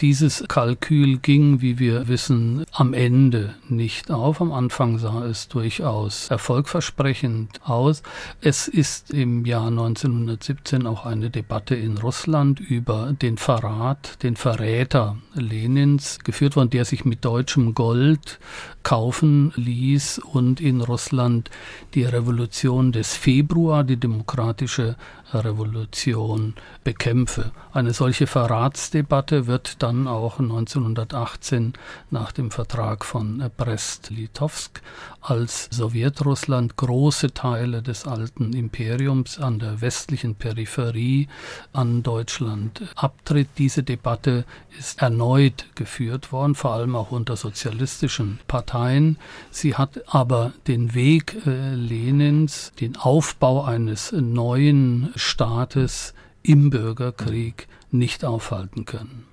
Dieses 0.00 0.42
Kalkül 0.48 1.18
ging, 1.18 1.60
wie 1.60 1.78
wir 1.78 2.08
wissen, 2.08 2.64
am 2.72 2.94
Ende 2.94 3.54
nicht 3.68 4.10
auf. 4.10 4.40
Am 4.40 4.52
Anfang 4.52 4.98
sah 4.98 5.26
es 5.26 5.48
durchaus 5.48 6.28
erfolgversprechend 6.28 7.60
aus. 7.62 8.02
Es 8.40 8.66
ist 8.66 9.12
im 9.12 9.44
Jahr 9.44 9.68
1917 9.68 10.86
auch 10.86 11.04
eine 11.04 11.28
Debatte 11.28 11.76
in 11.76 11.98
Russland 11.98 12.58
über 12.58 13.12
den 13.12 13.36
Verrat, 13.36 14.22
den 14.22 14.34
Verräter 14.34 15.18
Lenins 15.34 16.20
geführt 16.24 16.56
worden, 16.56 16.70
der 16.70 16.86
sich 16.86 17.04
mit 17.04 17.24
deutschem 17.24 17.74
Gold 17.74 18.40
kaufen 18.84 19.52
ließ 19.56 20.20
und 20.20 20.60
in 20.60 20.80
Russland 20.80 21.50
die 21.94 22.04
Revolution 22.04 22.92
des 22.92 23.16
Februar, 23.16 23.82
die 23.82 23.96
demokratische 23.96 24.96
Revolution 25.42 26.54
bekämpfe. 26.84 27.52
Eine 27.72 27.92
solche 27.92 28.26
Verratsdebatte 28.26 29.46
wird 29.46 29.82
dann 29.82 30.06
auch 30.06 30.38
1918 30.38 31.72
nach 32.10 32.30
dem 32.32 32.50
Vertrag 32.50 33.04
von 33.04 33.42
Brest-Litovsk, 33.56 34.82
als 35.20 35.68
Sowjetrussland 35.70 36.76
große 36.76 37.32
Teile 37.32 37.82
des 37.82 38.06
alten 38.06 38.52
Imperiums 38.52 39.38
an 39.38 39.58
der 39.58 39.80
westlichen 39.80 40.34
Peripherie 40.34 41.28
an 41.72 42.02
Deutschland 42.02 42.82
abtritt. 42.94 43.48
Diese 43.56 43.82
Debatte 43.82 44.44
ist 44.78 45.00
erneut 45.00 45.64
geführt 45.74 46.30
worden, 46.30 46.54
vor 46.54 46.72
allem 46.72 46.94
auch 46.94 47.10
unter 47.10 47.36
sozialistischen 47.36 48.38
Parteien. 48.46 49.16
Sie 49.50 49.74
hat 49.74 50.02
aber 50.14 50.52
den 50.66 50.94
Weg 50.94 51.36
äh, 51.46 51.74
Lenins, 51.74 52.72
den 52.80 52.96
Aufbau 52.96 53.64
eines 53.64 54.12
neuen 54.12 55.10
Staates 55.24 56.14
im 56.42 56.70
Bürgerkrieg 56.70 57.66
nicht 57.90 58.24
aufhalten 58.24 58.84
können. 58.84 59.26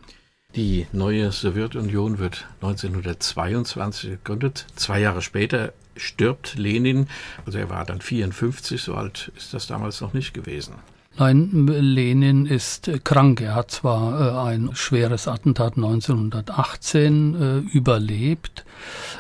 Die 0.56 0.88
neue 0.94 1.32
Sowjetunion 1.32 2.18
wird 2.18 2.48
1922 2.62 4.10
gegründet. 4.12 4.66
Zwei 4.76 5.00
Jahre 5.00 5.22
später 5.22 5.74
stirbt 5.96 6.56
Lenin. 6.56 7.08
Also 7.46 7.60
er 7.60 7.70
war 7.70 7.86
dann 7.86 8.02
54, 8.02 8.82
so 8.82 8.96
alt 8.96 9.32
ist 9.36 9.54
das 9.54 9.68
damals 9.68 10.02
noch 10.02 10.14
nicht 10.14 10.34
gewesen. 10.34 10.76
Nein, 11.18 11.68
Lenin 11.68 12.46
ist 12.46 12.90
krank. 13.04 13.42
Er 13.42 13.54
hat 13.54 13.70
zwar 13.70 14.48
äh, 14.48 14.50
ein 14.50 14.70
schweres 14.74 15.28
Attentat 15.28 15.76
1918 15.76 17.36
äh, 17.36 17.58
überlebt, 17.78 18.64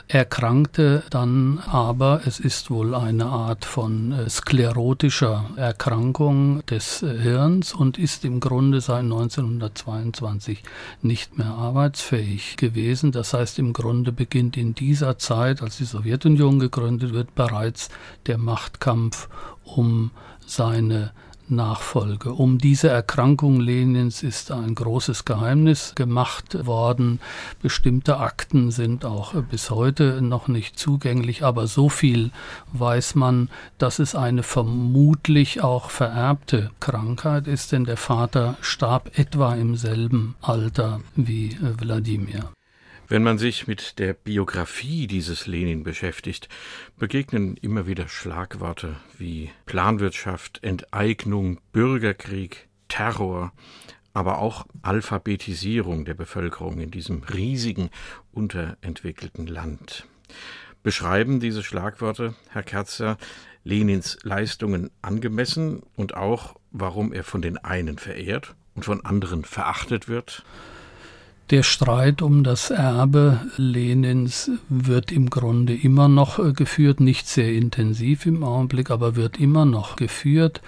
erkrankte 0.08 1.04
dann 1.10 1.60
aber, 1.60 2.22
es 2.26 2.40
ist 2.40 2.72
wohl 2.72 2.96
eine 2.96 3.26
Art 3.26 3.66
von 3.66 4.14
äh, 4.14 4.30
sklerotischer 4.30 5.50
Erkrankung 5.58 6.66
des 6.66 7.04
äh, 7.04 7.20
Hirns 7.20 7.74
und 7.74 7.98
ist 7.98 8.24
im 8.24 8.40
Grunde 8.40 8.80
seit 8.80 9.04
1922 9.04 10.64
nicht 11.02 11.38
mehr 11.38 11.48
arbeitsfähig 11.48 12.56
gewesen. 12.56 13.12
Das 13.12 13.34
heißt, 13.34 13.60
im 13.60 13.74
Grunde 13.74 14.14
beginnt 14.14 14.56
in 14.56 14.74
dieser 14.74 15.18
Zeit, 15.18 15.62
als 15.62 15.78
die 15.78 15.86
Sowjetunion 15.86 16.58
gegründet 16.58 17.14
wird, 17.14 17.36
bereits 17.36 17.90
der 18.28 18.38
Machtkampf 18.38 19.28
um 19.66 20.12
seine 20.48 21.12
Nachfolge. 21.52 22.34
Um 22.34 22.58
diese 22.58 22.90
Erkrankung 22.90 23.60
Lenins 23.60 24.24
ist 24.24 24.52
ein 24.52 24.74
großes 24.74 25.26
Geheimnis 25.26 25.94
gemacht 25.96 26.66
worden. 26.66 27.20
Bestimmte 27.62 28.18
Akten 28.18 28.72
sind 28.72 29.06
auch 29.06 29.34
bis 29.44 29.70
heute 29.70 30.22
noch 30.22 30.48
nicht 30.48 30.80
zugänglich, 30.80 31.44
aber 31.44 31.68
so 31.68 31.90
viel 31.90 32.32
weiß 32.74 33.16
man, 33.16 33.50
dass 33.78 34.00
es 34.00 34.16
eine 34.16 34.44
vermutlich 34.44 35.62
auch 35.62 35.90
vererbte 35.90 36.72
Krankheit 36.80 37.48
ist, 37.48 37.72
denn 37.72 37.86
der 37.86 37.98
Vater 37.98 38.56
starb 38.62 39.18
etwa 39.18 39.54
im 39.56 39.76
selben 39.76 40.36
Alter 40.42 41.02
wie 41.16 41.58
Wladimir. 41.62 42.52
Wenn 43.12 43.24
man 43.24 43.38
sich 43.38 43.68
mit 43.68 44.00
der 44.00 44.14
Biografie 44.14 45.06
dieses 45.06 45.46
Lenin 45.46 45.84
beschäftigt, 45.84 46.48
begegnen 46.98 47.58
immer 47.58 47.86
wieder 47.86 48.08
Schlagworte 48.08 48.96
wie 49.18 49.52
Planwirtschaft, 49.66 50.64
Enteignung, 50.64 51.60
Bürgerkrieg, 51.74 52.70
Terror, 52.88 53.52
aber 54.14 54.40
auch 54.40 54.66
Alphabetisierung 54.82 56.06
der 56.06 56.14
Bevölkerung 56.14 56.80
in 56.80 56.90
diesem 56.90 57.24
riesigen, 57.24 57.90
unterentwickelten 58.32 59.46
Land. 59.46 60.08
Beschreiben 60.82 61.42
diese 61.42 61.64
Schlagworte, 61.64 62.34
Herr 62.48 62.64
Kerzer, 62.64 63.18
Lenins 63.66 64.20
Leistungen 64.24 64.90
angemessen 65.02 65.84
und 65.98 66.16
auch, 66.16 66.56
warum 66.72 67.12
er 67.12 67.26
von 67.26 67.42
den 67.42 67.58
einen 67.58 67.98
verehrt 67.98 68.56
und 68.74 68.86
von 68.86 69.04
anderen 69.04 69.44
verachtet 69.44 70.08
wird? 70.08 70.46
Der 71.52 71.64
Streit 71.64 72.22
um 72.22 72.46
das 72.46 72.70
Erbe 72.70 73.42
Lenins 73.58 74.52
wird 74.70 75.12
im 75.12 75.30
Grunde 75.30 75.76
immer 75.76 76.08
noch 76.08 76.40
äh, 76.40 76.54
geführt, 76.54 77.02
nicht 77.02 77.28
sehr 77.28 77.52
intensiv 77.52 78.26
im 78.26 78.42
Augenblick, 78.42 78.90
aber 78.90 79.18
wird 79.18 79.38
immer 79.38 79.66
noch 79.66 79.98
geführt. 79.98 80.62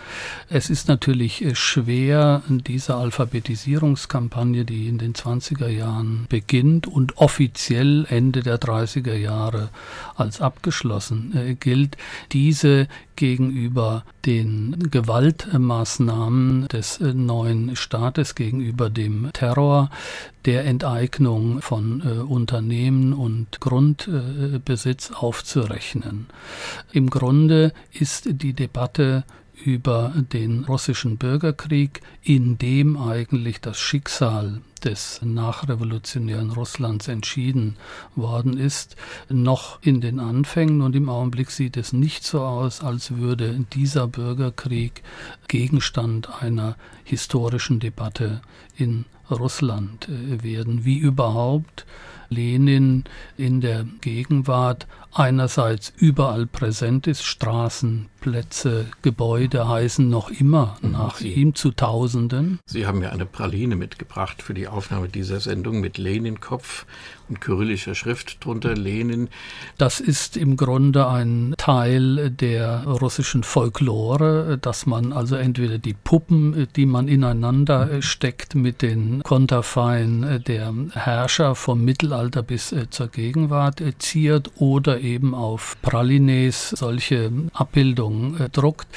Es 0.50 0.70
ist 0.70 0.90
natürlich 0.90 1.42
äh, 1.42 1.56
schwer, 1.56 2.42
diese 2.50 2.96
Alphabetisierungskampagne, 2.96 4.66
die 4.66 4.90
in 4.90 4.98
den 4.98 5.14
20er 5.14 5.70
Jahren 5.70 6.26
beginnt 6.28 6.86
und 6.86 7.18
offiziell 7.18 8.06
Ende 8.10 8.44
der 8.44 8.60
30er 8.60 9.16
Jahre 9.16 9.70
als 10.18 10.42
abgeschlossen 10.42 11.34
äh, 11.34 11.54
gilt, 11.54 11.96
diese 12.34 12.90
gegenüber 13.16 14.04
den 14.26 14.90
Gewaltmaßnahmen 14.92 16.68
des 16.68 17.00
neuen 17.00 17.76
Staates, 17.76 18.36
gegenüber 18.36 18.90
dem 18.90 19.30
Terror, 19.34 19.90
der 20.46 20.66
Enteignung 20.66 21.62
von 21.62 22.02
äh, 22.02 22.22
Unternehmen 22.22 23.14
und 23.14 23.60
Grundbesitz 23.60 25.12
äh, 25.12 25.14
aufzurechnen. 25.16 26.28
Im 26.92 27.10
Grunde 27.10 27.74
ist 27.92 28.28
die 28.30 28.54
Debatte 28.54 29.24
über 29.66 30.14
den 30.16 30.66
russischen 30.66 31.18
Bürgerkrieg, 31.18 32.02
in 32.22 32.58
dem 32.58 32.98
eigentlich 32.98 33.62
das 33.62 33.80
Schicksal 33.80 34.62
des 34.84 35.22
nachrevolutionären 35.24 36.52
Russlands 36.52 37.08
entschieden 37.08 37.78
worden 38.16 38.58
ist, 38.58 38.96
noch 39.30 39.82
in 39.82 40.02
den 40.02 40.20
Anfängen. 40.20 40.82
Und 40.82 40.96
im 40.96 41.10
Augenblick 41.10 41.52
sieht 41.52 41.78
es 41.78 41.94
nicht 41.94 42.24
so 42.24 42.42
aus, 42.42 42.82
als 42.82 43.16
würde 43.16 43.66
dieser 43.74 44.08
Bürgerkrieg 44.08 45.04
Gegenstand 45.48 46.42
einer 46.42 46.76
historischen 47.04 47.80
Debatte 47.80 48.42
in 48.76 49.06
Russland 49.30 50.10
äh, 50.10 50.44
werden, 50.44 50.86
wie 50.86 50.98
überhaupt 50.98 51.86
Lenin 52.30 53.04
in 53.38 53.62
der 53.62 53.86
Gegenwart 54.02 54.88
einerseits 55.14 55.94
überall 55.96 56.48
präsent 56.48 57.08
ist, 57.08 57.24
Straßen, 57.24 58.10
Plätze, 58.24 58.86
Gebäude 59.02 59.68
heißen 59.68 60.08
noch 60.08 60.32
immer 60.32 60.78
mhm. 60.82 60.92
nach 60.94 61.18
Sie, 61.18 61.34
ihm 61.34 61.56
zu 61.56 61.72
Tausenden. 61.72 62.60
Sie 62.66 62.88
haben 62.88 63.02
ja 63.02 63.10
eine 63.10 63.26
Praline 63.26 63.76
mitgebracht 63.76 64.42
für 64.42 64.54
die 64.54 64.70
Aufnahme 64.70 65.10
dieser 65.10 65.42
Sendung 65.42 65.82
mit 65.82 65.98
Lenin-Kopf 65.98 66.86
und 67.28 67.42
kyrillischer 67.42 67.96
Schrift 67.96 68.46
drunter, 68.46 68.76
Lenin. 68.76 69.28
Das 69.78 70.00
ist 70.00 70.38
im 70.38 70.56
Grunde 70.56 71.08
ein 71.08 71.54
Teil 71.58 72.30
der 72.32 72.86
russischen 72.86 73.44
Folklore, 73.44 74.58
dass 74.62 74.86
man 74.86 75.12
also 75.12 75.36
entweder 75.36 75.78
die 75.78 75.94
Puppen, 75.94 76.68
die 76.78 76.86
man 76.86 77.10
ineinander 77.10 78.02
steckt 78.02 78.56
mit 78.56 78.82
den 78.82 79.22
Konterfeien 79.24 80.44
der 80.48 80.74
Herrscher 80.94 81.56
vom 81.56 81.84
Mittelalter 81.84 82.42
bis 82.42 82.74
zur 82.90 83.08
Gegenwart 83.10 83.84
ziert 84.00 84.52
oder 84.58 85.02
eben 85.02 85.36
auf 85.36 85.76
Pralines 85.82 86.70
solche 86.70 87.32
Abbildungen 87.54 88.13
äh, 88.40 88.50
druckt. 88.50 88.88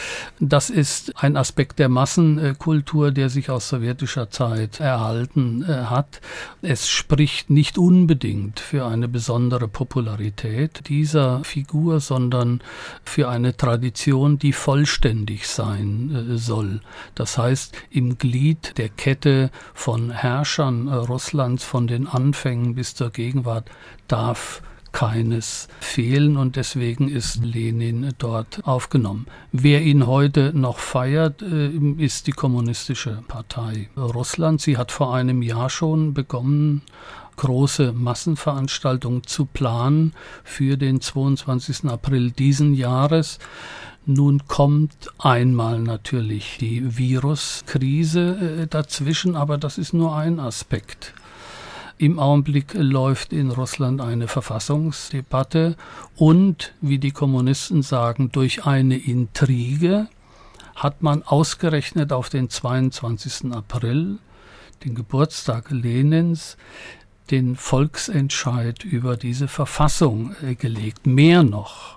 Das 0.41 0.71
ist 0.71 1.13
ein 1.23 1.37
Aspekt 1.37 1.79
der 1.79 1.89
Massenkultur, 1.89 3.11
der 3.11 3.29
sich 3.29 3.51
aus 3.51 3.69
sowjetischer 3.69 4.31
Zeit 4.31 4.81
erhalten 4.81 5.63
äh, 5.63 5.87
hat. 5.87 6.21
Es 6.63 6.89
spricht 6.89 7.51
nicht 7.51 7.79
unbedingt 7.79 8.61
für 8.61 8.87
eine 8.87 9.09
besondere 9.09 9.69
Popularität 9.69 10.89
dieser 10.89 11.43
Figur, 11.45 12.01
sondern 12.01 12.61
für 13.05 13.29
eine 13.29 13.57
Tradition, 13.57 14.39
die 14.39 14.53
vollständig 14.53 15.49
sein 15.49 16.31
äh, 16.33 16.39
soll. 16.39 16.81
Das 17.15 17.39
heißt, 17.39 17.77
im 17.91 18.19
Glied 18.19 18.79
der 18.79 18.89
Kette 18.89 19.51
von 19.75 20.11
Herrschern 20.11 20.89
Russlands 20.89 21.65
von 21.65 21.87
den 21.87 22.07
Anfängen 22.07 22.75
bis 22.75 22.95
zur 22.95 23.11
Gegenwart 23.11 23.71
darf 24.09 24.63
keines 24.97 25.69
fehlen 25.79 26.39
und 26.39 26.57
deswegen 26.57 27.11
ist 27.11 27.45
Lenin 27.45 28.15
dort 28.17 28.67
aufgenommen. 28.67 29.27
Wer 29.53 29.83
ihn 29.83 30.07
heute 30.07 30.53
noch 30.55 30.79
feiert, 30.79 31.43
äh, 31.43 31.69
ist 31.99 32.27
die 32.27 32.33
Kommunistische 32.33 33.23
Partei 33.29 33.91
Russland. 33.95 34.63
Sie 34.63 34.79
hat 34.79 34.93
vor 34.93 35.15
einem 35.15 35.43
Jahr 35.43 35.69
schon 35.69 36.15
begonnen, 36.15 36.81
große 37.37 37.93
Massenveranstaltungen 37.93 39.25
zu 39.25 39.45
planen 39.45 40.15
für 40.45 40.79
den 40.79 41.03
22. 41.03 41.91
April 41.91 42.31
diesen 42.31 42.73
Jahres. 42.73 43.39
Nun 44.07 44.47
kommt 44.49 45.11
einmal 45.19 45.79
natürlich 45.79 46.57
die 46.59 46.97
Viruskrise 46.97 48.63
äh, 48.63 48.67
dazwischen, 48.67 49.37
aber 49.37 49.59
das 49.59 49.77
ist 49.77 49.93
nur 49.93 50.17
ein 50.17 50.41
Aspekt. 50.41 51.13
Im 51.99 52.19
Augenblick 52.19 52.75
läuft 52.75 53.33
in 53.33 53.51
Russland 53.51 54.03
eine 54.03 54.29
Verfassungsdebatte 54.29 55.77
und, 56.17 56.75
wie 56.83 56.99
die 56.99 57.11
Kommunisten 57.11 57.83
sagen, 57.83 58.31
durch 58.31 58.67
eine 58.67 58.99
Intrige 58.99 60.09
hat 60.75 61.03
man 61.03 61.23
ausgerechnet 61.23 62.13
auf 62.13 62.29
den 62.29 62.51
22. 62.51 63.51
April, 63.53 64.19
den 64.85 64.95
Geburtstag 64.95 65.71
Lenins, 65.71 66.59
den 67.31 67.57
Volksentscheid 67.57 68.85
über 68.85 69.17
diese 69.17 69.49
Verfassung 69.49 70.37
äh, 70.43 70.55
gelegt. 70.55 71.07
Mehr 71.07 71.45
noch, 71.45 71.97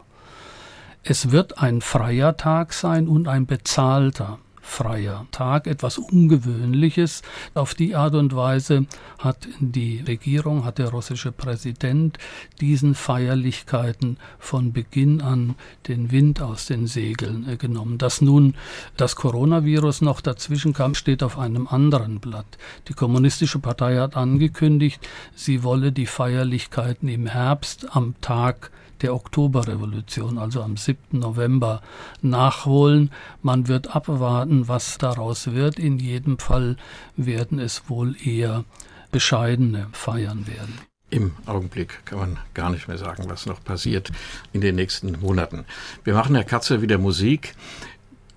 es 1.04 1.32
wird 1.32 1.58
ein 1.58 1.82
freier 1.82 2.38
Tag 2.38 2.72
sein 2.72 3.10
und 3.10 3.28
ein 3.28 3.46
bezahlter 3.46 4.40
freier 4.69 5.25
Tag, 5.32 5.67
etwas 5.67 5.97
Ungewöhnliches. 5.97 7.21
Auf 7.53 7.73
die 7.73 7.95
Art 7.95 8.15
und 8.15 8.36
Weise 8.36 8.86
hat 9.17 9.47
die 9.60 9.99
Regierung, 10.08 10.63
hat 10.63 10.77
der 10.77 10.89
russische 10.89 11.32
Präsident 11.32 12.17
diesen 12.62 12.95
Feierlichkeiten 12.95 14.17
von 14.38 14.71
Beginn 14.71 15.21
an 15.21 15.55
den 15.88 16.12
Wind 16.12 16.41
aus 16.41 16.67
den 16.67 16.88
Segeln 16.88 17.47
äh, 17.49 17.58
genommen. 17.58 17.97
Dass 17.97 18.21
nun 18.21 18.55
das 18.95 19.15
Coronavirus 19.15 20.01
noch 20.01 20.21
dazwischen 20.21 20.73
kam, 20.73 20.95
steht 20.95 21.23
auf 21.23 21.38
einem 21.38 21.67
anderen 21.67 22.19
Blatt. 22.19 22.58
Die 22.88 22.93
Kommunistische 22.93 23.60
Partei 23.60 23.97
hat 23.97 24.15
angekündigt, 24.15 25.05
sie 25.36 25.63
wolle 25.63 25.91
die 25.91 26.05
Feierlichkeiten 26.05 27.10
im 27.10 27.25
Herbst 27.25 27.88
am 27.95 28.15
Tag 28.21 28.71
der 29.02 29.14
Oktoberrevolution, 29.14 30.38
also 30.38 30.62
am 30.62 30.78
7. 30.78 31.20
November, 31.20 31.82
nachholen. 32.22 33.12
Man 33.42 33.68
wird 33.68 33.96
abwarten, 33.96 34.68
was 34.68 34.98
daraus 34.98 35.52
wird. 35.52 35.80
In 35.80 36.00
jedem 36.00 36.40
Fall 36.40 36.78
werden 37.16 37.60
es 37.60 37.90
wohl 37.90 38.16
eher 38.24 38.66
bescheidene 39.12 39.88
Feiern 39.92 40.48
werden. 40.48 40.78
Im 41.12 41.32
Augenblick 41.48 42.06
kann 42.06 42.20
man 42.20 42.38
gar 42.54 42.70
nicht 42.70 42.88
mehr 42.88 42.98
sagen, 42.98 43.24
was 43.28 43.48
noch 43.48 43.64
passiert 43.64 44.12
in 44.54 44.62
den 44.62 44.76
nächsten 44.76 45.20
Monaten. 45.20 45.66
Wir 46.04 46.14
machen 46.14 46.36
Herr 46.36 46.44
Katze 46.44 46.82
wieder 46.84 47.00
Musik. 47.00 47.56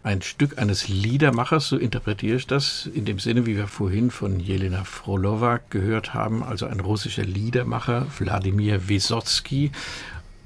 Ein 0.04 0.20
Stück 0.20 0.58
eines 0.58 0.88
Liedermachers, 0.88 1.68
so 1.68 1.76
interpretiere 1.76 2.36
ich 2.36 2.48
das, 2.48 2.90
in 2.92 3.04
dem 3.04 3.20
Sinne, 3.20 3.46
wie 3.46 3.56
wir 3.56 3.68
vorhin 3.68 4.10
von 4.10 4.40
Jelena 4.40 4.82
Frolova 4.82 5.60
gehört 5.70 6.12
haben, 6.12 6.42
also 6.42 6.66
ein 6.66 6.80
russischer 6.80 7.22
Liedermacher, 7.22 8.06
Wladimir 8.18 8.88
Wysotsky. 8.88 9.70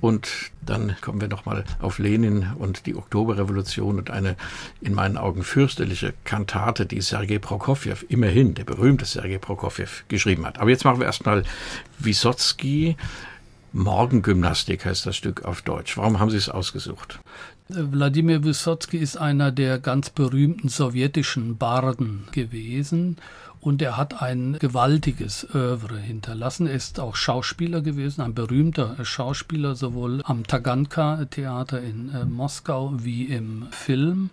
Und 0.01 0.29
dann 0.65 0.95
kommen 1.01 1.21
wir 1.21 1.29
nochmal 1.29 1.65
auf 1.81 1.99
Lenin 1.99 2.53
und 2.59 2.87
die 2.87 2.95
Oktoberrevolution 2.95 3.99
und 3.99 4.11
eine 4.11 4.37
in 4.81 4.95
meinen 4.95 5.17
Augen 5.17 5.43
fürchterliche 5.43 6.13
Kantate, 6.25 6.87
die 6.87 7.01
Sergei 7.01 7.39
Prokofjew, 7.39 7.97
immerhin 8.09 8.55
der 8.55 8.65
berühmte 8.65 9.07
Sergei 9.07 9.39
Prokofjew, 9.39 9.89
geschrieben 10.09 10.45
hat. 10.45 10.59
Aber 10.59 10.71
jetzt 10.71 10.85
machen 10.85 11.01
wir 11.01 11.07
erstmal 11.07 11.45
Wysotsky. 11.99 12.97
Morgengymnastik 13.73 14.85
heißt 14.87 15.07
das 15.07 15.17
Stück 15.17 15.45
auf 15.45 15.63
Deutsch. 15.63 15.97
Warum 15.97 16.19
haben 16.19 16.31
Sie 16.31 16.37
es 16.37 16.49
ausgesucht? 16.49 17.21
Wladimir 17.69 18.45
Wysotsky 18.45 18.99
ist 18.99 19.17
einer 19.17 19.51
der 19.51 19.79
ganz 19.79 20.11
berühmten 20.11 20.69
sowjetischen 20.69 21.59
Barden 21.59 22.29
gewesen 22.31 23.17
und 23.61 23.83
er 23.83 23.97
hat 23.97 24.23
ein 24.23 24.57
gewaltiges 24.59 25.47
Oeuvre 25.55 25.99
hinterlassen. 25.99 26.66
Er 26.66 26.75
ist 26.75 27.01
auch 27.01 27.16
Schauspieler 27.16 27.81
gewesen, 27.81 28.21
ein 28.21 28.35
berühmter 28.35 28.97
Schauspieler, 29.05 29.75
sowohl 29.75 30.23
am 30.25 30.47
Taganka-Theater 30.47 31.81
in 31.83 32.14
äh, 32.14 32.25
Moskau 32.25 32.92
wie 32.97 33.25
im 33.25 33.66
Film. 33.71 34.31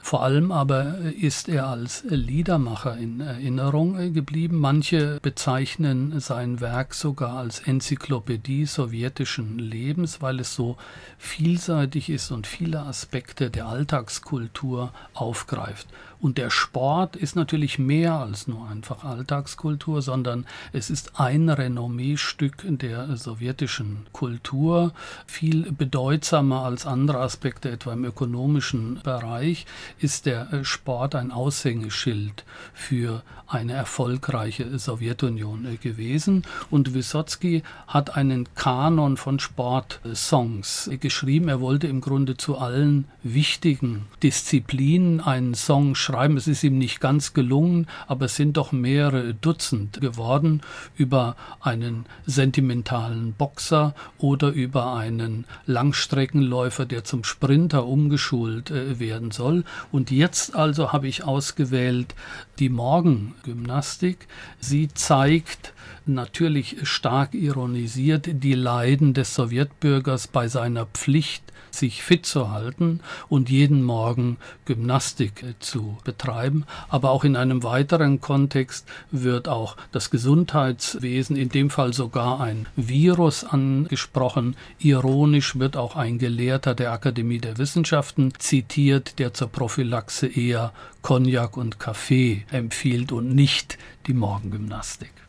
Vor 0.00 0.22
allem 0.22 0.52
aber 0.52 0.98
ist 1.20 1.48
er 1.48 1.66
als 1.66 2.04
Liedermacher 2.08 2.96
in 2.96 3.20
Erinnerung 3.20 4.14
geblieben. 4.14 4.58
Manche 4.58 5.18
bezeichnen 5.20 6.20
sein 6.20 6.60
Werk 6.60 6.94
sogar 6.94 7.36
als 7.36 7.60
Enzyklopädie 7.60 8.64
sowjetischen 8.64 9.58
Lebens, 9.58 10.22
weil 10.22 10.40
es 10.40 10.54
so 10.54 10.76
vielseitig 11.18 12.10
ist 12.10 12.30
und 12.30 12.46
viele 12.46 12.80
Aspekte 12.82 13.50
der 13.50 13.66
Alltagskultur 13.66 14.92
aufgreift. 15.14 15.88
Und 16.20 16.36
der 16.36 16.50
Sport 16.50 17.14
ist 17.14 17.36
natürlich 17.36 17.78
mehr 17.78 18.14
als 18.14 18.48
nur 18.48 18.68
einfach 18.68 19.04
Alltagskultur, 19.04 20.02
sondern 20.02 20.46
es 20.72 20.90
ist 20.90 21.20
ein 21.20 21.48
Renommeestück 21.48 22.64
der 22.66 23.16
sowjetischen 23.16 24.06
Kultur, 24.12 24.92
viel 25.26 25.70
bedeutsamer 25.70 26.64
als 26.64 26.86
andere 26.86 27.20
Aspekte, 27.20 27.70
etwa 27.70 27.92
im 27.92 28.04
ökonomischen 28.04 29.00
Bereich, 29.04 29.66
ist 29.98 30.26
der 30.26 30.64
Sport 30.64 31.14
ein 31.14 31.30
Aushängeschild 31.30 32.44
für 32.74 33.22
eine 33.46 33.72
erfolgreiche 33.72 34.78
Sowjetunion 34.78 35.78
gewesen. 35.80 36.42
Und 36.68 36.94
Wysotsky 36.94 37.62
hat 37.86 38.16
einen 38.16 38.52
Kanon 38.54 39.16
von 39.16 39.38
Sportsongs 39.38 40.90
geschrieben. 41.00 41.48
Er 41.48 41.60
wollte 41.60 41.86
im 41.86 42.00
Grunde 42.00 42.36
zu 42.36 42.58
allen 42.58 43.06
wichtigen 43.22 44.06
Disziplinen 44.22 45.20
einen 45.20 45.54
Song 45.54 45.94
schreiben 45.94 46.07
schreiben. 46.08 46.36
Es 46.36 46.48
ist 46.48 46.64
ihm 46.64 46.78
nicht 46.78 47.00
ganz 47.00 47.34
gelungen, 47.34 47.86
aber 48.06 48.26
es 48.26 48.36
sind 48.36 48.56
doch 48.56 48.72
mehrere 48.72 49.34
Dutzend 49.34 50.00
geworden 50.00 50.62
über 50.96 51.36
einen 51.60 52.06
sentimentalen 52.26 53.34
Boxer 53.34 53.94
oder 54.16 54.48
über 54.48 54.94
einen 54.94 55.44
Langstreckenläufer, 55.66 56.86
der 56.86 57.04
zum 57.04 57.24
Sprinter 57.24 57.86
umgeschult 57.86 58.70
äh, 58.70 58.98
werden 58.98 59.30
soll. 59.30 59.64
Und 59.92 60.10
jetzt 60.10 60.56
also 60.56 60.92
habe 60.92 61.08
ich 61.08 61.24
ausgewählt 61.24 62.14
die 62.58 62.70
Morgengymnastik. 62.70 64.26
Sie 64.60 64.88
zeigt 64.88 65.74
natürlich 66.08 66.76
stark 66.82 67.34
ironisiert 67.34 68.28
die 68.30 68.54
Leiden 68.54 69.14
des 69.14 69.34
Sowjetbürgers 69.34 70.26
bei 70.26 70.48
seiner 70.48 70.86
Pflicht 70.86 71.42
sich 71.70 72.02
fit 72.02 72.26
zu 72.26 72.50
halten 72.50 73.00
und 73.28 73.50
jeden 73.50 73.82
Morgen 73.82 74.38
Gymnastik 74.64 75.42
äh, 75.42 75.54
zu 75.60 75.98
betreiben. 76.04 76.64
Aber 76.88 77.10
auch 77.10 77.24
in 77.24 77.36
einem 77.36 77.62
weiteren 77.62 78.20
Kontext 78.20 78.88
wird 79.10 79.48
auch 79.48 79.76
das 79.92 80.10
Gesundheitswesen, 80.10 81.36
in 81.36 81.48
dem 81.48 81.70
Fall 81.70 81.92
sogar 81.92 82.40
ein 82.40 82.66
Virus 82.76 83.44
angesprochen. 83.44 84.56
Ironisch 84.78 85.58
wird 85.58 85.76
auch 85.76 85.96
ein 85.96 86.18
Gelehrter 86.18 86.74
der 86.74 86.92
Akademie 86.92 87.38
der 87.38 87.58
Wissenschaften 87.58 88.32
zitiert, 88.38 89.18
der 89.18 89.34
zur 89.34 89.48
Prophylaxe 89.48 90.26
eher 90.26 90.72
Cognac 91.02 91.56
und 91.56 91.78
Kaffee 91.78 92.44
empfiehlt 92.50 93.12
und 93.12 93.34
nicht 93.34 93.78
die 94.06 94.14
Morgengymnastik. 94.14 95.27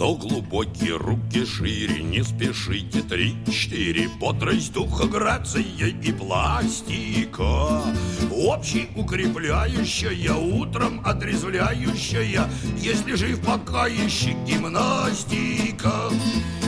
Кто 0.00 0.14
глубокие 0.14 0.96
руки 0.96 1.44
шире, 1.44 2.02
не 2.02 2.22
спешите 2.22 3.02
Три-четыре, 3.02 4.08
бодрость 4.20 4.72
духа, 4.72 5.06
грация 5.06 5.62
и 5.62 6.12
пластика. 6.12 7.82
Общий 8.30 8.88
укрепляющая, 8.96 10.34
утром 10.34 11.02
отрезвляющая 11.04 12.48
Если 12.78 13.14
жив 13.14 13.40
пока 13.44 13.88
еще 13.88 14.30
гимнастика 14.46 16.10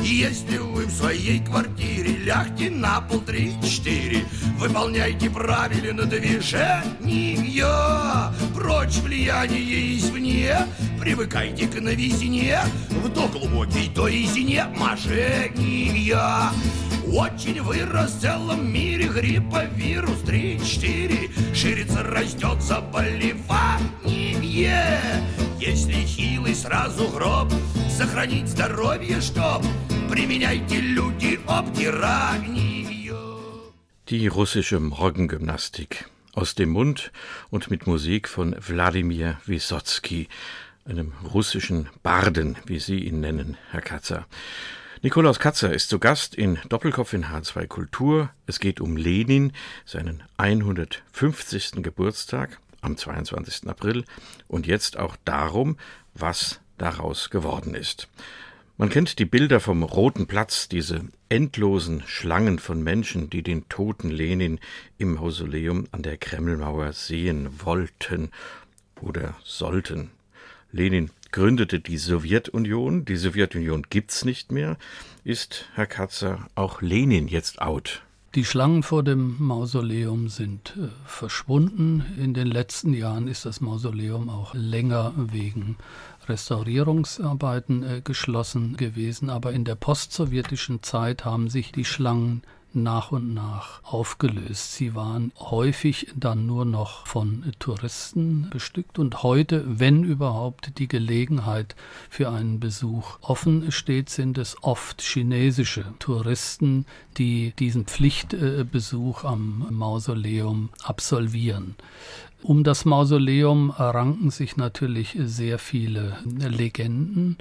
если 0.03 0.59
вы 0.59 0.87
в 0.87 0.91
своей 0.91 1.39
квартире 1.45 2.17
лягте 2.25 2.71
на 2.71 3.01
пол 3.01 3.21
три-четыре. 3.21 4.25
Выполняйте 4.59 5.31
правильно 5.31 6.05
движения 6.05 6.83
Прочь 8.55 8.97
влияние 8.99 9.97
извне 9.97 10.57
Привыкайте 11.01 11.67
к 11.67 11.81
новизне. 11.81 12.61
В 12.91 13.11
то 13.11 13.29
глубокий, 13.29 13.91
то 13.95 14.09
изине 14.09 14.67
мошенния 14.77 16.53
очень 17.13 17.61
вырос 17.61 18.13
в 18.13 18.21
целом 18.21 18.73
мире 18.73 19.09
гриппа 19.09 19.65
вирус 19.65 20.23
3-4 20.25 21.55
Ширится, 21.55 22.03
растет 22.03 22.63
заболевание. 22.63 23.41
Если 25.61 25.93
хилый, 26.07 26.55
сразу 26.55 27.09
гроб. 27.09 27.53
Сохранить 27.91 28.49
здоровье, 28.49 29.21
чтоб 29.21 29.63
Применяйте 30.12 30.80
люди 30.80 31.40
обтирание 31.48 32.78
Die 34.10 34.28
russische 34.28 34.80
Morgengymnastik 34.80 36.10
aus 36.34 36.56
dem 36.56 36.70
Mund 36.70 37.12
und 37.50 37.70
mit 37.70 37.88
Musik 37.88 38.30
von 38.30 38.56
Wladimir 38.60 39.38
Wysotsky, 39.46 40.30
einem 40.86 41.12
russischen 41.34 41.90
Barden, 42.04 42.58
wie 42.66 42.80
Sie 42.80 43.00
ihn 43.00 43.20
nennen, 43.20 43.58
Herr 43.72 43.82
Katzer. 43.82 44.26
Nikolaus 45.02 45.40
Katzer 45.40 45.74
ist 45.74 45.90
zu 45.90 46.00
Gast 46.00 46.36
in 46.36 46.58
Doppelkopf 46.70 47.14
in 47.14 47.26
H2 47.26 47.68
Kultur. 47.68 48.30
Es 48.46 48.60
geht 48.60 48.80
um 48.80 48.98
Lenin, 48.98 49.52
seinen 49.86 50.24
150. 50.38 51.84
Geburtstag 51.84 52.60
am 52.82 52.98
22. 52.98 53.68
April 53.68 54.06
und 54.48 54.68
jetzt 54.68 54.98
auch 54.98 55.18
darum, 55.26 55.78
was 56.14 56.62
daraus 56.78 57.30
geworden 57.30 57.76
ist. 57.76 58.08
Man 58.79 58.89
kennt 58.89 59.19
die 59.19 59.27
Bilder 59.27 59.61
vom 59.61 59.83
Roten 59.83 60.27
Platz, 60.27 60.69
diese 60.69 61.03
endlosen 61.29 62.03
Schlangen 62.07 62.59
von 62.59 62.83
Menschen, 62.83 63.29
die 63.29 63.43
den 63.43 63.69
toten 63.69 64.11
Lenin 64.11 64.61
im 64.99 65.15
Mausoleum 65.15 65.87
an 65.93 66.03
der 66.03 66.17
Kremlmauer 66.17 66.93
sehen 66.93 67.49
wollten 67.65 68.31
oder 69.01 69.37
sollten. 69.45 70.11
Lenin 70.73 71.11
gründete 71.33 71.81
die 71.81 71.99
Sowjetunion, 71.99 73.05
die 73.05 73.17
Sowjetunion 73.17 73.87
gibt's 73.91 74.25
nicht 74.25 74.51
mehr. 74.51 74.79
Ist, 75.23 75.69
Herr 75.75 75.87
Katzer, 75.87 76.49
auch 76.55 76.81
Lenin 76.81 77.29
jetzt 77.29 77.61
out? 77.61 78.03
Die 78.35 78.47
Schlangen 78.47 78.83
vor 78.83 79.03
dem 79.03 79.37
Mausoleum 79.39 80.31
sind 80.31 80.75
äh, 80.79 80.89
verschwunden. 81.05 82.03
In 82.17 82.33
den 82.33 82.47
letzten 82.47 82.95
Jahren 82.95 83.29
ist 83.29 83.45
das 83.45 83.61
Mausoleum 83.61 84.31
auch 84.31 84.55
länger 84.55 85.13
wegen 85.15 85.77
Restaurierungsarbeiten 86.29 87.83
äh, 87.83 88.01
geschlossen 88.03 88.77
gewesen, 88.77 89.31
aber 89.31 89.53
in 89.53 89.65
der 89.65 89.75
postsowjetischen 89.75 90.83
Zeit 90.83 91.25
haben 91.25 91.49
sich 91.49 91.73
die 91.73 91.85
Schlangen 91.85 92.43
nach 92.75 93.13
und 93.13 93.35
nach 93.35 93.83
aufgelöst. 93.85 94.75
Sie 94.75 94.95
waren 94.95 95.33
häufig 95.39 96.09
dann 96.17 96.47
nur 96.47 96.65
noch 96.65 97.07
von 97.07 97.53
Touristen 97.59 98.49
bestückt 98.51 98.99
und 98.99 99.23
heute, 99.23 99.65
wenn 99.67 100.05
überhaupt 100.05 100.79
die 100.79 100.89
Gelegenheit 100.89 101.77
für 102.09 102.31
einen 102.31 102.61
Besuch 102.61 103.19
offen 103.21 103.71
steht, 103.73 104.09
sind 104.09 104.39
es 104.39 104.57
oft 104.63 105.03
chinesische 105.03 105.85
Touristen, 105.99 106.87
die 107.19 107.53
diesen 107.59 107.85
Pflichtbesuch 107.87 109.25
am 109.25 109.67
Mausoleum 109.71 110.71
absolvieren. 110.83 111.77
Um 112.43 112.65
das 112.65 112.85
Mausoleum 112.85 113.71
ranken 113.71 114.31
sich 114.31 114.57
natürlich 114.57 115.17
sehr 115.23 115.61
viele 115.61 116.17
Legenden. 116.25 117.39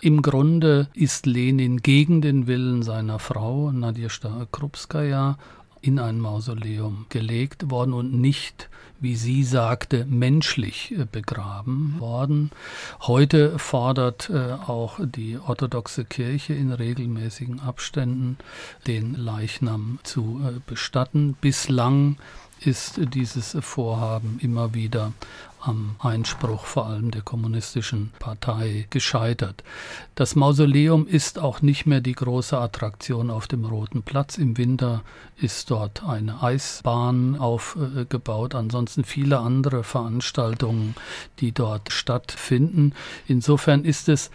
Im 0.00 0.22
Grunde 0.22 0.88
ist 0.94 1.26
Lenin 1.26 1.82
gegen 1.82 2.22
den 2.22 2.46
Willen 2.46 2.82
seiner 2.82 3.18
Frau, 3.18 3.70
Nadjesta 3.70 4.46
Krupskaya, 4.50 5.36
in 5.82 5.98
ein 5.98 6.18
Mausoleum 6.18 7.06
gelegt 7.10 7.70
worden 7.70 7.92
und 7.92 8.14
nicht, 8.14 8.70
wie 8.98 9.16
sie 9.16 9.44
sagte, 9.44 10.04
menschlich 10.04 10.92
äh, 10.92 11.06
begraben 11.10 11.96
worden. 11.98 12.50
Heute 13.00 13.58
fordert 13.58 14.30
äh, 14.30 14.52
auch 14.52 15.00
die 15.02 15.38
orthodoxe 15.38 16.04
Kirche 16.04 16.52
in 16.52 16.72
regelmäßigen 16.72 17.60
Abständen, 17.60 18.36
den 18.86 19.14
Leichnam 19.14 19.98
zu 20.02 20.40
äh, 20.44 20.60
bestatten. 20.66 21.34
Bislang 21.40 22.16
ist 22.64 23.00
dieses 23.14 23.56
Vorhaben 23.60 24.38
immer 24.40 24.74
wieder 24.74 25.12
am 25.62 25.96
Einspruch 25.98 26.64
vor 26.64 26.86
allem 26.86 27.10
der 27.10 27.22
kommunistischen 27.22 28.12
Partei 28.18 28.86
gescheitert. 28.90 29.62
Das 30.14 30.36
Mausoleum 30.36 31.06
ist 31.06 31.38
auch 31.38 31.62
nicht 31.62 31.86
mehr 31.86 32.00
die 32.00 32.14
große 32.14 32.56
Attraktion 32.58 33.30
auf 33.30 33.46
dem 33.46 33.64
Roten 33.64 34.02
Platz. 34.02 34.38
Im 34.38 34.56
Winter 34.56 35.02
ist 35.36 35.70
dort 35.70 36.04
eine 36.04 36.42
Eisbahn 36.42 37.36
aufgebaut, 37.36 38.54
ansonsten 38.54 39.04
viele 39.04 39.38
andere 39.38 39.84
Veranstaltungen, 39.84 40.94
die 41.38 41.52
dort 41.52 41.92
stattfinden. 41.92 42.94
Insofern 43.26 43.84
ist 43.84 44.08
es 44.08 44.30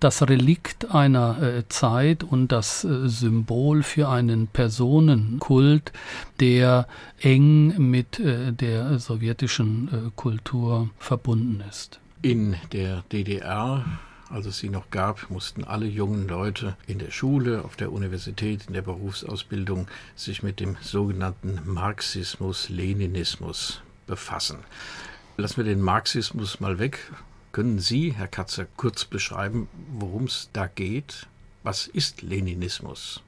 das 0.00 0.22
Relikt 0.28 0.94
einer 0.94 1.42
äh, 1.42 1.68
Zeit 1.68 2.22
und 2.22 2.52
das 2.52 2.84
äh, 2.84 3.08
Symbol 3.08 3.82
für 3.82 4.08
einen 4.08 4.46
Personenkult, 4.46 5.92
der 6.40 6.86
eng 7.20 7.90
mit 7.90 8.20
äh, 8.20 8.52
der 8.52 8.98
sowjetischen 8.98 10.12
Kultur 10.68 10.90
verbunden 10.98 11.62
ist. 11.66 11.98
In 12.20 12.56
der 12.72 13.02
DDR 13.10 13.84
als 14.30 14.44
es 14.44 14.58
sie 14.58 14.68
noch 14.68 14.90
gab, 14.90 15.30
mussten 15.30 15.64
alle 15.64 15.86
jungen 15.86 16.28
Leute 16.28 16.76
in 16.86 16.98
der 16.98 17.10
Schule, 17.10 17.64
auf 17.64 17.76
der 17.76 17.90
Universität, 17.90 18.66
in 18.66 18.74
der 18.74 18.82
Berufsausbildung 18.82 19.88
sich 20.16 20.42
mit 20.42 20.60
dem 20.60 20.76
sogenannten 20.82 21.62
Marxismus, 21.64 22.68
Leninismus 22.68 23.80
befassen. 24.06 24.58
Lassen 25.38 25.56
wir 25.56 25.64
den 25.64 25.80
Marxismus 25.80 26.60
mal 26.60 26.78
weg. 26.78 27.10
Können 27.52 27.78
Sie, 27.78 28.12
Herr 28.12 28.28
Katzer, 28.28 28.66
kurz 28.76 29.06
beschreiben, 29.06 29.66
worum 29.94 30.24
es 30.24 30.50
da 30.52 30.66
geht? 30.66 31.26
Was 31.62 31.86
ist 31.86 32.20
Leninismus? 32.20 33.22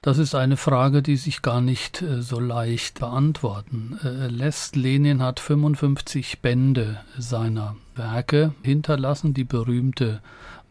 Das 0.00 0.18
ist 0.18 0.36
eine 0.36 0.56
Frage, 0.56 1.02
die 1.02 1.16
sich 1.16 1.42
gar 1.42 1.60
nicht 1.60 2.02
äh, 2.02 2.22
so 2.22 2.38
leicht 2.38 3.00
beantworten 3.00 3.98
äh, 4.04 4.28
lässt. 4.28 4.76
Lenin 4.76 5.20
hat 5.22 5.40
55 5.40 6.40
Bände 6.40 7.00
seiner 7.18 7.74
Werke 7.96 8.54
hinterlassen, 8.62 9.34
die 9.34 9.42
berühmte 9.42 10.22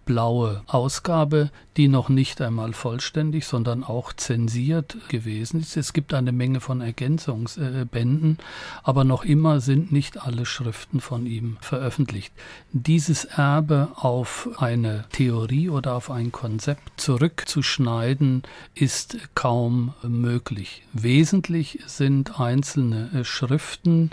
blaue 0.06 0.64
Ausgabe, 0.68 1.52
die 1.78 1.88
noch 1.88 2.10
nicht 2.10 2.42
einmal 2.42 2.74
vollständig, 2.74 3.46
sondern 3.46 3.84
auch 3.84 4.12
zensiert 4.12 4.98
gewesen 5.10 5.60
ist. 5.60 5.78
Es 5.78 5.94
gibt 5.94 6.14
eine 6.16 6.32
Menge 6.32 6.60
von 6.60 6.82
Ergänzungsbänden, 6.82 8.40
aber 8.82 9.04
noch 9.04 9.24
immer 9.24 9.60
sind 9.60 9.92
nicht 9.92 10.20
alle 10.20 10.48
Schriften 10.48 11.02
von 11.02 11.28
ihm 11.28 11.58
veröffentlicht. 11.62 12.34
Dieses 12.74 13.26
Erbe 13.26 13.90
auf 13.96 14.50
eine 14.58 15.06
Theorie 15.12 15.70
oder 15.70 15.94
auf 15.94 16.10
ein 16.10 16.32
Konzept 16.32 17.00
zurückzuschneiden, 17.00 18.42
ist 18.74 19.18
kaum 19.36 19.94
möglich. 20.02 20.84
Wesentlich 20.94 21.80
sind 21.86 22.40
einzelne 22.40 23.24
Schriften, 23.24 24.10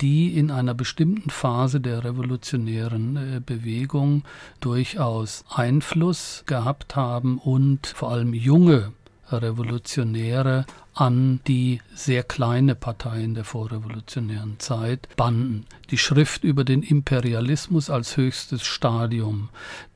die 0.00 0.36
in 0.36 0.50
einer 0.50 0.74
bestimmten 0.74 1.30
Phase 1.30 1.80
der 1.80 2.02
revolutionären 2.02 3.16
äh, 3.16 3.40
Bewegung 3.40 4.24
durchaus 4.60 5.44
Einfluss 5.48 6.42
gehabt 6.46 6.96
haben 6.96 7.03
und 7.38 7.86
vor 7.86 8.10
allem 8.10 8.34
junge 8.34 8.92
Revolutionäre 9.30 10.66
an 10.94 11.40
die 11.46 11.80
sehr 11.94 12.22
kleine 12.22 12.74
Parteien 12.74 13.34
der 13.34 13.44
vorrevolutionären 13.44 14.60
Zeit 14.60 15.08
banden. 15.16 15.66
Die 15.90 15.98
Schrift 15.98 16.44
über 16.44 16.64
den 16.64 16.82
Imperialismus 16.82 17.90
als 17.90 18.16
höchstes 18.16 18.62
Stadium 18.62 19.48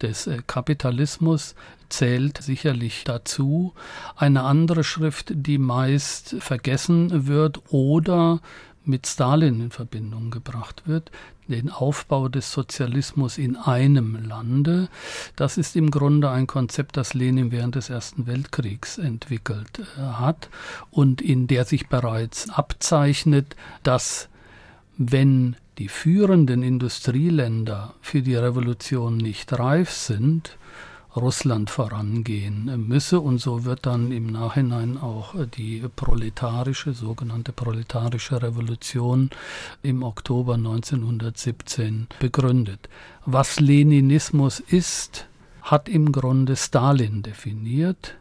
des 0.03 0.27
äh, 0.27 0.43
Kapitalismus 0.47 1.55
zählt 1.89 2.43
sicherlich 2.43 3.05
dazu. 3.05 3.75
Eine 4.17 4.43
andere 4.43 4.83
Schrift, 4.83 5.33
die 5.35 5.59
meist 5.59 6.37
vergessen 6.41 7.29
wird 7.29 7.61
oder 7.73 8.41
mit 8.85 9.07
Stalin 9.07 9.61
in 9.61 9.71
Verbindung 9.71 10.31
gebracht 10.31 10.83
wird, 10.87 11.11
den 11.49 11.71
Aufbau 11.71 12.29
des 12.29 12.53
Sozialismus 12.53 13.39
in 13.39 13.57
einem 13.57 14.19
Lande. 14.27 14.89
Das 15.37 15.59
ist 15.59 15.77
im 15.77 15.91
Grunde 15.91 16.31
ein 16.31 16.47
Konzept, 16.47 16.97
das 16.97 17.15
Lenin 17.15 17.51
während 17.51 17.75
des 17.75 17.91
Ersten 17.91 18.27
Weltkriegs 18.27 18.99
entwickelt 18.99 19.81
äh, 19.97 20.01
hat 20.01 20.49
und 20.91 21.21
in 21.23 21.47
der 21.47 21.65
sich 21.65 21.89
bereits 21.89 22.51
abzeichnet, 22.51 23.57
dass 23.83 24.29
wenn 24.97 25.57
die 25.79 25.89
führenden 25.89 26.63
Industrieländer 26.63 27.95
für 28.01 28.21
die 28.21 28.35
Revolution 28.35 29.17
nicht 29.17 29.59
reif 29.59 29.91
sind, 29.91 30.58
Russland 31.19 31.71
vorangehen 31.71 32.87
müsse. 32.89 33.21
Und 33.21 33.39
so 33.39 33.65
wird 33.65 33.87
dann 33.87 34.13
im 34.13 34.27
Nachhinein 34.27 34.99
auch 34.99 35.35
die 35.57 35.85
proletarische, 35.95 36.93
sogenannte 36.93 37.53
proletarische 37.53 38.43
Revolution 38.43 39.31
im 39.83 40.03
Oktober 40.03 40.55
1917 40.55 42.09
begründet. 42.21 42.89
Was 43.27 43.61
Leninismus 43.61 44.61
ist, 44.61 45.27
hat 45.63 45.89
im 45.89 46.13
Grunde 46.13 46.57
Stalin 46.57 47.23
definiert 47.23 48.18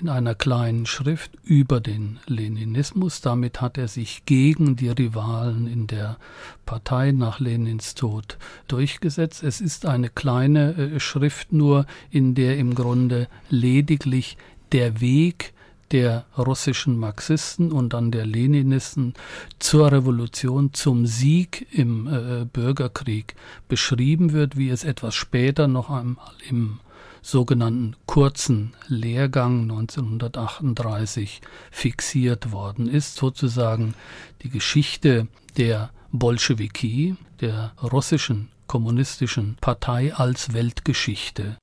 in 0.00 0.08
einer 0.08 0.34
kleinen 0.34 0.86
Schrift 0.86 1.32
über 1.44 1.80
den 1.80 2.18
Leninismus. 2.26 3.20
Damit 3.20 3.60
hat 3.60 3.78
er 3.78 3.88
sich 3.88 4.24
gegen 4.24 4.76
die 4.76 4.88
Rivalen 4.88 5.66
in 5.66 5.86
der 5.86 6.16
Partei 6.64 7.12
nach 7.12 7.40
Lenins 7.40 7.94
Tod 7.94 8.38
durchgesetzt. 8.68 9.42
Es 9.42 9.60
ist 9.60 9.86
eine 9.86 10.08
kleine 10.08 10.74
äh, 10.74 11.00
Schrift 11.00 11.52
nur, 11.52 11.86
in 12.10 12.34
der 12.34 12.58
im 12.58 12.74
Grunde 12.74 13.28
lediglich 13.50 14.36
der 14.72 15.00
Weg 15.00 15.52
der 15.92 16.24
russischen 16.38 16.96
Marxisten 16.96 17.70
und 17.70 17.92
dann 17.92 18.10
der 18.10 18.24
Leninisten 18.24 19.12
zur 19.58 19.92
Revolution, 19.92 20.72
zum 20.72 21.06
Sieg 21.06 21.66
im 21.70 22.06
äh, 22.06 22.44
Bürgerkrieg 22.46 23.34
beschrieben 23.68 24.32
wird, 24.32 24.56
wie 24.56 24.70
es 24.70 24.84
etwas 24.84 25.14
später 25.14 25.68
noch 25.68 25.90
einmal 25.90 26.32
im 26.48 26.80
sogenannten 27.22 27.96
kurzen 28.06 28.74
Lehrgang 28.88 29.62
1938 29.62 31.40
fixiert 31.70 32.52
worden 32.52 32.88
ist, 32.88 33.14
sozusagen 33.14 33.94
die 34.42 34.50
Geschichte 34.50 35.28
der 35.56 35.90
Bolschewiki, 36.10 37.16
der 37.40 37.72
russischen 37.82 38.50
kommunistischen 38.66 39.56
Partei 39.60 40.14
als 40.14 40.52
Weltgeschichte. 40.52 41.56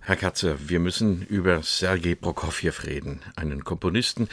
Herr 0.00 0.16
Katze, 0.16 0.56
wir 0.70 0.80
müssen 0.80 1.22
über 1.22 1.62
Sergei 1.62 2.14
Prokofjew 2.14 2.72
reden, 2.84 3.20
einen 3.36 3.62
Komponisten, 3.64 4.28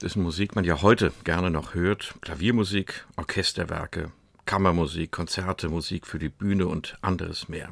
dessen 0.00 0.22
Musik 0.22 0.54
man 0.54 0.64
ja 0.64 0.80
heute 0.80 1.12
gerne 1.24 1.50
noch 1.50 1.74
hört, 1.74 2.14
Klaviermusik, 2.22 3.06
Orchesterwerke, 3.16 4.10
Kammermusik, 4.46 5.12
Konzerte, 5.12 5.68
Musik 5.68 6.06
für 6.06 6.18
die 6.18 6.30
Bühne 6.30 6.66
und 6.66 6.96
anderes 7.02 7.48
mehr. 7.50 7.70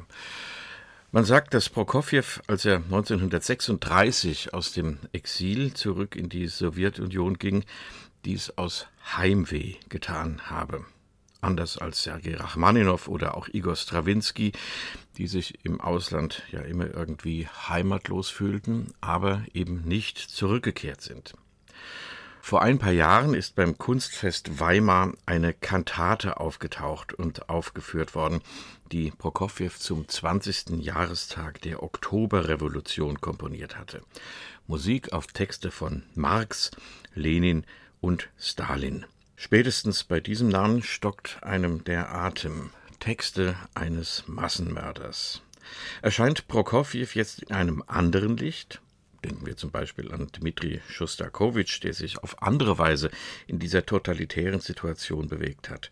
Man 1.11 1.23
sagt, 1.23 1.53
dass 1.53 1.69
Prokofjew, 1.69 2.41
als 2.47 2.65
er 2.65 2.77
1936 2.77 4.53
aus 4.53 4.73
dem 4.73 4.99
Exil 5.13 5.73
zurück 5.73 6.17
in 6.17 6.27
die 6.27 6.47
Sowjetunion 6.47 7.37
ging, 7.37 7.63
dies 8.25 8.49
aus 8.57 8.87
Heimweh 9.15 9.75
getan 9.87 10.49
habe. 10.49 10.85
Anders 11.39 11.77
als 11.77 12.03
Sergei 12.03 12.35
Rachmaninow 12.35 13.07
oder 13.07 13.37
auch 13.37 13.47
Igor 13.47 13.77
Strawinski, 13.77 14.51
die 15.17 15.27
sich 15.27 15.63
im 15.63 15.79
Ausland 15.79 16.43
ja 16.51 16.59
immer 16.59 16.93
irgendwie 16.93 17.47
heimatlos 17.47 18.29
fühlten, 18.29 18.93
aber 18.99 19.45
eben 19.53 19.83
nicht 19.83 20.17
zurückgekehrt 20.17 20.99
sind. 20.99 21.35
Vor 22.47 22.61
ein 22.61 22.79
paar 22.79 22.93
Jahren 22.93 23.33
ist 23.33 23.55
beim 23.55 23.77
Kunstfest 23.77 24.61
Weimar 24.61 25.11
eine 25.25 25.53
Kantate 25.53 26.39
aufgetaucht 26.39 27.11
und 27.11 27.49
aufgeführt 27.49 28.15
worden, 28.15 28.39
die 28.93 29.11
Prokofjew 29.11 29.71
zum 29.77 30.07
20. 30.07 30.79
Jahrestag 30.79 31.59
der 31.59 31.83
Oktoberrevolution 31.83 33.19
komponiert 33.19 33.77
hatte. 33.77 34.01
Musik 34.65 35.11
auf 35.11 35.27
Texte 35.27 35.71
von 35.71 36.03
Marx, 36.15 36.71
Lenin 37.13 37.65
und 37.99 38.29
Stalin. 38.39 39.05
Spätestens 39.35 40.05
bei 40.05 40.21
diesem 40.21 40.47
Namen 40.47 40.83
stockt 40.83 41.43
einem 41.43 41.83
der 41.83 42.15
Atem. 42.15 42.69
Texte 43.01 43.57
eines 43.73 44.23
Massenmörders. 44.25 45.41
Erscheint 46.01 46.47
Prokofjew 46.47 47.07
jetzt 47.13 47.43
in 47.43 47.51
einem 47.53 47.83
anderen 47.87 48.37
Licht? 48.37 48.79
Denken 49.27 49.45
wir 49.45 49.57
zum 49.57 49.71
Beispiel 49.71 50.13
an 50.13 50.29
Dmitri 50.31 50.79
Schostakowitsch, 50.87 51.83
der 51.83 51.93
sich 51.93 52.17
auf 52.23 52.41
andere 52.41 52.77
Weise 52.77 53.11
in 53.45 53.59
dieser 53.59 53.85
totalitären 53.85 54.61
Situation 54.61 55.27
bewegt 55.27 55.69
hat. 55.69 55.91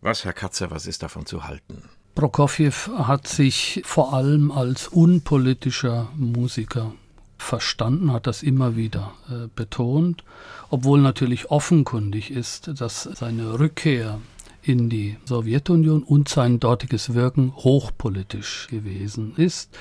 Was, 0.00 0.24
Herr 0.24 0.32
Katzer, 0.32 0.70
was 0.70 0.86
ist 0.86 1.02
davon 1.02 1.26
zu 1.26 1.44
halten? 1.44 1.82
Prokofjew 2.14 2.72
hat 2.96 3.28
sich 3.28 3.82
vor 3.84 4.14
allem 4.14 4.50
als 4.50 4.88
unpolitischer 4.88 6.10
Musiker 6.16 6.94
verstanden, 7.36 8.12
hat 8.12 8.26
das 8.26 8.42
immer 8.42 8.74
wieder 8.74 9.12
äh, 9.28 9.48
betont, 9.54 10.24
obwohl 10.70 11.00
natürlich 11.00 11.50
offenkundig 11.50 12.30
ist, 12.30 12.80
dass 12.80 13.02
seine 13.02 13.58
Rückkehr 13.58 14.18
in 14.62 14.88
die 14.88 15.16
Sowjetunion 15.24 16.02
und 16.02 16.28
sein 16.28 16.60
dortiges 16.60 17.14
Wirken 17.14 17.52
hochpolitisch 17.56 18.68
gewesen 18.70 19.34
ist. 19.36 19.76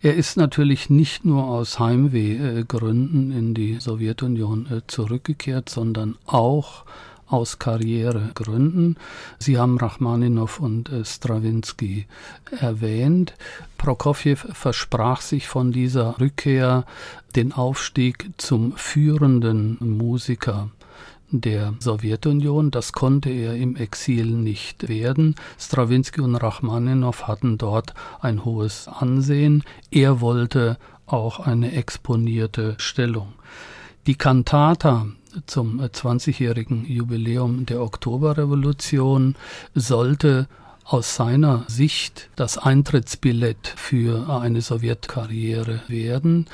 Er 0.00 0.14
ist 0.14 0.36
natürlich 0.36 0.88
nicht 0.90 1.24
nur 1.24 1.44
aus 1.44 1.78
Heimwehgründen 1.78 3.30
in 3.30 3.54
die 3.54 3.78
Sowjetunion 3.78 4.66
äh, 4.70 4.80
zurückgekehrt, 4.86 5.68
sondern 5.68 6.16
auch 6.26 6.84
aus 7.32 7.58
Karrieregründen. 7.58 8.96
Sie 9.38 9.58
haben 9.58 9.78
Rachmaninow 9.78 10.60
und 10.60 10.90
äh, 10.90 11.04
Strawinsky 11.04 12.06
erwähnt. 12.60 13.34
Prokofjew 13.78 14.36
versprach 14.36 15.20
sich 15.20 15.48
von 15.48 15.72
dieser 15.72 16.20
Rückkehr 16.20 16.84
den 17.34 17.52
Aufstieg 17.52 18.30
zum 18.36 18.72
führenden 18.76 19.78
Musiker 19.80 20.70
der 21.40 21.74
Sowjetunion. 21.80 22.70
Das 22.70 22.92
konnte 22.92 23.30
er 23.30 23.54
im 23.54 23.76
Exil 23.76 24.26
nicht 24.26 24.88
werden. 24.88 25.34
Strawinsky 25.58 26.20
und 26.20 26.36
Rachmaninow 26.36 27.22
hatten 27.24 27.58
dort 27.58 27.94
ein 28.20 28.44
hohes 28.44 28.88
Ansehen. 28.88 29.64
Er 29.90 30.20
wollte 30.20 30.78
auch 31.06 31.40
eine 31.40 31.72
exponierte 31.72 32.74
Stellung. 32.78 33.32
Die 34.06 34.16
Kantata 34.16 35.06
zum 35.46 35.80
20-jährigen 35.80 36.84
Jubiläum 36.84 37.66
der 37.66 37.80
Oktoberrevolution 37.80 39.36
sollte 39.74 40.48
aus 40.84 41.14
seiner 41.14 41.64
Sicht 41.68 42.28
das 42.36 42.58
Eintrittsbillett 42.58 43.72
für 43.76 44.28
eine 44.28 44.60
Sowjetkarriere 44.60 45.82
werden. 45.88 46.46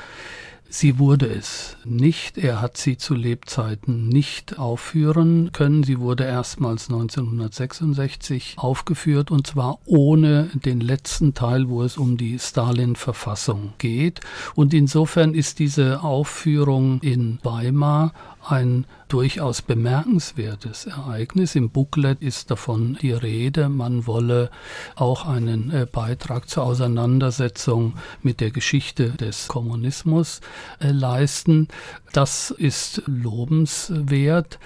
Sie 0.71 0.99
wurde 0.99 1.25
es 1.25 1.77
nicht. 1.83 2.37
Er 2.37 2.61
hat 2.61 2.77
sie 2.77 2.95
zu 2.95 3.15
Lebzeiten 3.15 4.07
nicht 4.07 4.59
aufführen 4.59 5.49
können. 5.51 5.81
Sie 5.81 5.99
wurde 5.99 6.25
erstmals 6.25 6.89
1966 6.91 8.53
aufgeführt 8.57 9.31
und 9.31 9.47
zwar 9.47 9.79
ohne 9.85 10.51
den 10.53 10.79
letzten 10.79 11.33
Teil, 11.33 11.69
wo 11.69 11.81
es 11.81 11.97
um 11.97 12.17
die 12.17 12.37
Stalin-Verfassung 12.37 13.73
geht. 13.79 14.19
Und 14.53 14.75
insofern 14.75 15.33
ist 15.33 15.57
diese 15.57 16.03
Aufführung 16.03 16.99
in 17.01 17.39
Weimar 17.41 18.13
ein 18.45 18.85
durchaus 19.09 19.61
bemerkenswertes 19.61 20.85
Ereignis. 20.85 21.55
Im 21.55 21.69
Booklet 21.69 22.21
ist 22.21 22.51
davon 22.51 22.97
die 23.01 23.11
Rede, 23.11 23.67
man 23.67 24.07
wolle 24.07 24.49
auch 24.95 25.25
einen 25.25 25.71
äh, 25.71 25.85
Beitrag 25.91 26.47
zur 26.47 26.63
Auseinandersetzung 26.63 27.95
mit 28.21 28.39
der 28.39 28.51
Geschichte 28.51 29.09
des 29.09 29.47
Kommunismus 29.47 30.41
äh, 30.79 30.91
leisten. 30.91 31.67
Das 32.13 32.51
ist 32.51 33.01
lobenswert. 33.05 34.59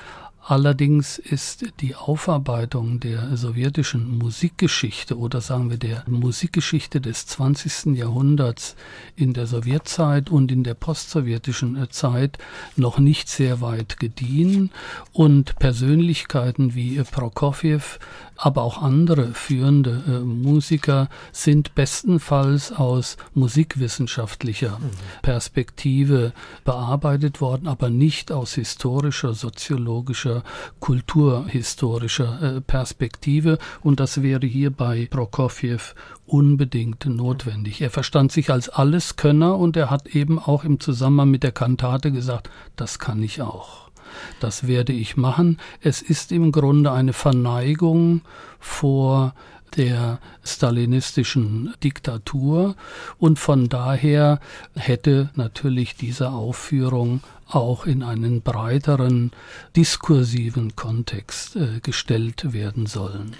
Allerdings 0.45 1.19
ist 1.19 1.65
die 1.79 1.95
Aufarbeitung 1.95 2.99
der 2.99 3.37
sowjetischen 3.37 4.17
Musikgeschichte 4.17 5.17
oder 5.17 5.39
sagen 5.39 5.69
wir 5.69 5.77
der 5.77 6.03
Musikgeschichte 6.05 6.99
des 6.99 7.25
20. 7.27 7.95
Jahrhunderts 7.95 8.75
in 9.15 9.33
der 9.33 9.47
Sowjetzeit 9.47 10.29
und 10.29 10.51
in 10.51 10.63
der 10.63 10.73
postsowjetischen 10.73 11.87
Zeit 11.91 12.39
noch 12.75 12.99
nicht 12.99 13.29
sehr 13.29 13.61
weit 13.61 14.01
gediehen 14.01 14.71
und 15.13 15.55
Persönlichkeiten 15.59 16.75
wie 16.75 17.01
Prokofjew 17.03 17.99
aber 18.35 18.63
auch 18.63 18.81
andere 18.81 19.33
führende 19.33 20.03
äh, 20.07 20.19
Musiker 20.19 21.07
sind 21.31 21.75
bestenfalls 21.75 22.71
aus 22.71 23.17
musikwissenschaftlicher 23.33 24.79
mhm. 24.79 24.89
Perspektive 25.21 26.33
bearbeitet 26.65 27.41
worden, 27.41 27.67
aber 27.67 27.89
nicht 27.89 28.31
aus 28.31 28.55
historischer, 28.55 29.33
soziologischer, 29.33 30.32
kulturhistorischer 30.79 32.41
äh, 32.41 32.61
Perspektive. 32.61 33.59
Und 33.81 33.99
das 33.99 34.23
wäre 34.23 34.47
hier 34.47 34.71
bei 34.71 35.07
Prokofjew 35.11 35.93
unbedingt 36.25 37.05
notwendig. 37.05 37.81
Er 37.81 37.91
verstand 37.91 38.31
sich 38.31 38.49
als 38.49 38.69
Alleskönner 38.69 39.57
und 39.57 39.77
er 39.77 39.89
hat 39.89 40.07
eben 40.07 40.39
auch 40.39 40.63
im 40.63 40.79
Zusammenhang 40.79 41.29
mit 41.29 41.43
der 41.43 41.51
Kantate 41.51 42.11
gesagt, 42.11 42.49
das 42.75 42.97
kann 42.97 43.21
ich 43.21 43.41
auch. 43.41 43.91
Das 44.39 44.67
werde 44.67 44.93
ich 44.93 45.17
machen. 45.17 45.57
Es 45.81 46.01
ist 46.01 46.31
im 46.31 46.51
Grunde 46.51 46.91
eine 46.91 47.13
Verneigung 47.13 48.21
vor 48.59 49.33
der 49.77 50.19
stalinistischen 50.43 51.73
Diktatur 51.83 52.75
und 53.17 53.39
von 53.39 53.69
daher 53.69 54.39
hätte 54.75 55.29
natürlich 55.35 55.95
diese 55.95 56.29
Aufführung 56.31 57.21
auch 57.47 57.85
in 57.85 58.03
einen 58.03 58.41
breiteren 58.41 59.31
diskursiven 59.75 60.75
Kontext 60.75 61.55
äh, 61.55 61.79
gestellt 61.81 62.53
werden 62.53 62.85
sollen. 62.85 63.35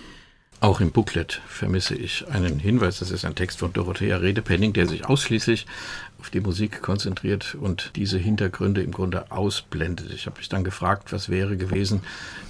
Auch 0.63 0.79
im 0.79 0.91
Booklet 0.91 1.41
vermisse 1.45 1.93
ich 1.93 2.25
einen 2.29 2.57
Hinweis. 2.57 2.99
Das 2.99 3.11
ist 3.11 3.25
ein 3.25 3.35
Text 3.35 3.59
von 3.59 3.73
Dorothea 3.73 4.15
Redepenning, 4.15 4.71
der 4.71 4.87
sich 4.87 5.05
ausschließlich 5.05 5.65
auf 6.23 6.29
die 6.29 6.39
Musik 6.39 6.81
konzentriert 6.81 7.57
und 7.59 7.91
diese 7.97 8.17
Hintergründe 8.17 8.81
im 8.81 8.93
Grunde 8.93 9.29
ausblendet. 9.29 10.09
Ich 10.13 10.25
habe 10.25 10.37
mich 10.37 10.47
dann 10.47 10.63
gefragt, 10.63 11.11
was 11.11 11.27
wäre 11.27 11.57
gewesen, 11.57 12.01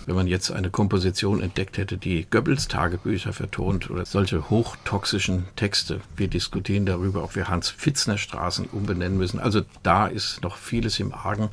wenn 0.06 0.14
man 0.16 0.28
jetzt 0.28 0.52
eine 0.52 0.70
Komposition 0.70 1.42
entdeckt 1.42 1.80
hätte, 1.80 1.98
die 1.98 2.28
Goebbels 2.30 2.68
Tagebücher 2.68 3.34
vertont 3.34 3.90
oder 3.90 4.06
solche 4.06 4.52
hochtoxischen 4.52 5.46
Texte. 5.56 6.02
Wir 6.16 6.28
diskutieren 6.28 6.86
darüber, 6.86 7.24
ob 7.24 7.36
wir 7.36 7.48
Hans-Pfitzner-Straßen 7.48 8.66
umbenennen 8.66 9.18
müssen. 9.18 9.40
Also 9.40 9.62
da 9.82 10.06
ist 10.06 10.44
noch 10.44 10.58
vieles 10.58 11.00
im 11.00 11.12
Argen 11.12 11.50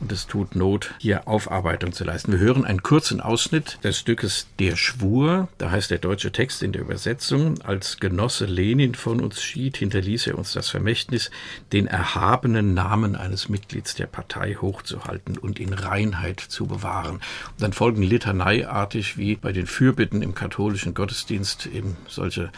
und 0.00 0.12
es 0.12 0.26
tut 0.26 0.56
Not, 0.56 0.92
hier 0.98 1.28
Aufarbeitung 1.28 1.92
zu 1.92 2.04
leisten. 2.04 2.32
Wir 2.32 2.40
hören 2.40 2.64
einen 2.64 2.82
kurzen 2.82 3.20
Ausschnitt 3.20 3.78
des 3.84 3.98
Stückes 3.98 4.48
Der 4.58 4.76
Schwur. 4.76 5.48
Da 5.58 5.70
heißt 5.70 5.90
der 5.90 5.98
deutsche 5.98 6.32
Text 6.32 6.62
in 6.62 6.72
der 6.72 6.82
Übersetzung, 6.82 7.62
als 7.62 7.98
Genosse 7.98 8.46
Lenin 8.46 8.94
von 8.94 9.20
uns 9.20 9.40
schied, 9.42 9.76
hinterließ 9.76 10.26
er 10.26 10.38
uns 10.38 10.52
das 10.52 10.68
Vermächtnis, 10.68 11.30
den 11.72 11.86
erhabenen 11.86 12.74
Namen 12.74 13.16
eines 13.16 13.48
Mitglieds 13.48 13.94
der 13.94 14.06
Partei 14.06 14.54
hochzuhalten 14.54 15.38
und 15.38 15.58
in 15.58 15.72
Reinheit 15.72 16.40
zu 16.40 16.66
bewahren. 16.66 17.16
Und 17.16 17.22
dann 17.60 17.72
folgen 17.72 18.02
litaneiartig 18.02 19.16
wie 19.16 19.36
bei 19.36 19.52
den 19.52 19.66
Fürbitten 19.66 20.22
im 20.22 20.34
katholischen 20.34 20.94
Gottesdienst 20.94 21.66
eben 21.66 21.96
solche 22.06 22.50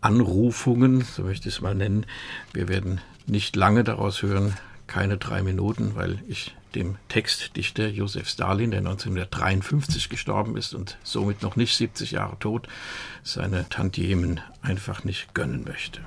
Anrufungen, 0.00 1.02
so 1.02 1.22
möchte 1.22 1.48
ich 1.48 1.56
es 1.56 1.60
mal 1.60 1.74
nennen. 1.74 2.06
Wir 2.52 2.68
werden 2.68 3.00
nicht 3.26 3.56
lange 3.56 3.84
daraus 3.84 4.22
hören, 4.22 4.54
keine 4.86 5.16
drei 5.16 5.42
Minuten, 5.42 5.94
weil 5.94 6.20
ich 6.28 6.54
dem 6.74 6.96
Textdichter 7.08 7.88
Josef 7.88 8.28
Stalin, 8.28 8.70
der 8.70 8.80
1953 8.80 10.08
gestorben 10.08 10.56
ist 10.56 10.74
und 10.74 10.98
somit 11.02 11.42
noch 11.42 11.56
nicht 11.56 11.76
70 11.76 12.12
Jahre 12.12 12.38
tot, 12.38 12.68
seine 13.22 13.68
Tantiemen 13.68 14.40
einfach 14.62 15.04
nicht 15.04 15.34
gönnen 15.34 15.64
möchte. 15.64 16.00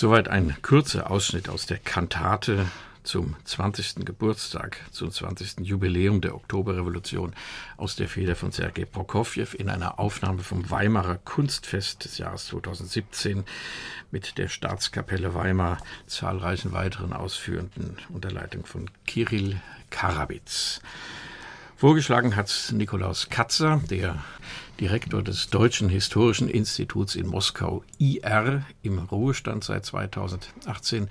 Soweit 0.00 0.28
ein 0.28 0.56
kurzer 0.62 1.10
Ausschnitt 1.10 1.50
aus 1.50 1.66
der 1.66 1.76
Kantate 1.76 2.64
zum 3.02 3.36
20. 3.44 4.06
Geburtstag, 4.06 4.78
zum 4.92 5.10
20. 5.10 5.60
Jubiläum 5.60 6.22
der 6.22 6.34
Oktoberrevolution 6.34 7.34
aus 7.76 7.96
der 7.96 8.08
Feder 8.08 8.34
von 8.34 8.50
Sergei 8.50 8.86
Prokofjew 8.86 9.48
in 9.58 9.68
einer 9.68 10.00
Aufnahme 10.00 10.42
vom 10.42 10.70
Weimarer 10.70 11.16
Kunstfest 11.16 12.06
des 12.06 12.16
Jahres 12.16 12.46
2017 12.46 13.44
mit 14.10 14.38
der 14.38 14.48
Staatskapelle 14.48 15.34
Weimar, 15.34 15.76
zahlreichen 16.06 16.72
weiteren 16.72 17.12
Ausführenden 17.12 17.98
unter 18.08 18.30
Leitung 18.30 18.64
von 18.64 18.90
Kirill 19.06 19.60
Karabitz. 19.90 20.80
Vorgeschlagen 21.76 22.36
hat 22.36 22.72
Nikolaus 22.74 23.28
Katzer, 23.28 23.82
der 23.90 24.22
Direktor 24.80 25.22
des 25.22 25.50
Deutschen 25.50 25.90
Historischen 25.90 26.48
Instituts 26.48 27.14
in 27.14 27.26
Moskau, 27.26 27.84
IR, 27.98 28.64
im 28.80 28.98
Ruhestand 28.98 29.62
seit 29.62 29.84
2018. 29.84 31.08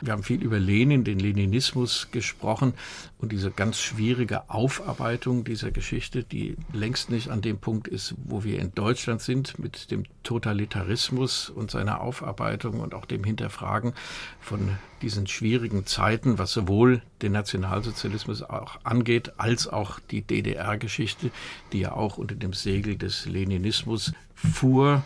Wir 0.00 0.12
haben 0.12 0.24
viel 0.24 0.42
über 0.42 0.58
Lenin, 0.58 1.04
den 1.04 1.20
Leninismus 1.20 2.08
gesprochen 2.10 2.74
und 3.18 3.30
diese 3.30 3.52
ganz 3.52 3.78
schwierige 3.78 4.50
Aufarbeitung 4.50 5.44
dieser 5.44 5.70
Geschichte, 5.70 6.24
die 6.24 6.56
längst 6.72 7.10
nicht 7.10 7.28
an 7.28 7.42
dem 7.42 7.58
Punkt 7.58 7.86
ist, 7.86 8.16
wo 8.24 8.42
wir 8.42 8.58
in 8.58 8.74
Deutschland 8.74 9.22
sind, 9.22 9.56
mit 9.56 9.92
dem 9.92 10.02
Totalitarismus 10.24 11.48
und 11.48 11.70
seiner 11.70 12.00
Aufarbeitung 12.00 12.80
und 12.80 12.92
auch 12.92 13.06
dem 13.06 13.22
Hinterfragen 13.22 13.92
von 14.40 14.78
diesen 15.00 15.26
schwierigen 15.26 15.84
Zeiten, 15.86 16.38
was 16.38 16.52
sowohl 16.52 17.02
den 17.22 17.32
Nationalsozialismus 17.32 18.42
auch 18.42 18.78
angeht, 18.84 19.32
als 19.36 19.68
auch 19.68 19.98
die 19.98 20.22
DDR-Geschichte, 20.22 21.30
die 21.72 21.80
ja 21.80 21.92
auch 21.92 22.18
unter 22.18 22.34
dem 22.34 22.52
Segel 22.52 22.96
des 22.96 23.11
des 23.12 23.26
Leninismus 23.26 24.12
fuhr. 24.34 25.02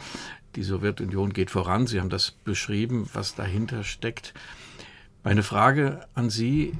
Die 0.55 0.63
Sowjetunion 0.63 1.33
geht 1.33 1.51
voran. 1.51 1.87
Sie 1.87 2.01
haben 2.01 2.09
das 2.09 2.31
beschrieben, 2.31 3.09
was 3.13 3.35
dahinter 3.35 3.83
steckt. 3.85 4.33
Meine 5.25 5.43
Frage 5.43 6.07
an 6.15 6.31
Sie, 6.31 6.73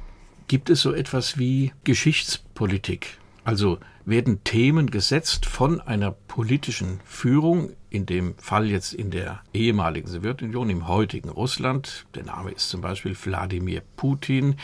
gibt 0.47 0.69
es 0.69 0.81
so 0.81 0.93
etwas 0.93 1.37
wie 1.37 1.73
Geschichtspolitik? 1.83 3.17
Also 3.43 3.79
werden 4.07 4.41
Themen 4.45 4.89
gesetzt 4.89 5.45
von 5.45 5.81
einer 5.81 6.11
politischen 6.11 7.01
Führung, 7.03 7.71
in 7.89 8.05
dem 8.05 8.37
Fall 8.37 8.69
jetzt 8.71 8.93
in 8.93 9.11
der 9.11 9.41
ehemaligen 9.53 10.07
Sowjetunion, 10.07 10.69
im 10.69 10.87
heutigen 10.87 11.27
Russland, 11.27 12.05
der 12.15 12.23
Name 12.23 12.51
ist 12.51 12.69
zum 12.69 12.79
Beispiel 12.79 13.17
Wladimir 13.21 13.81
Putin, 13.97 14.55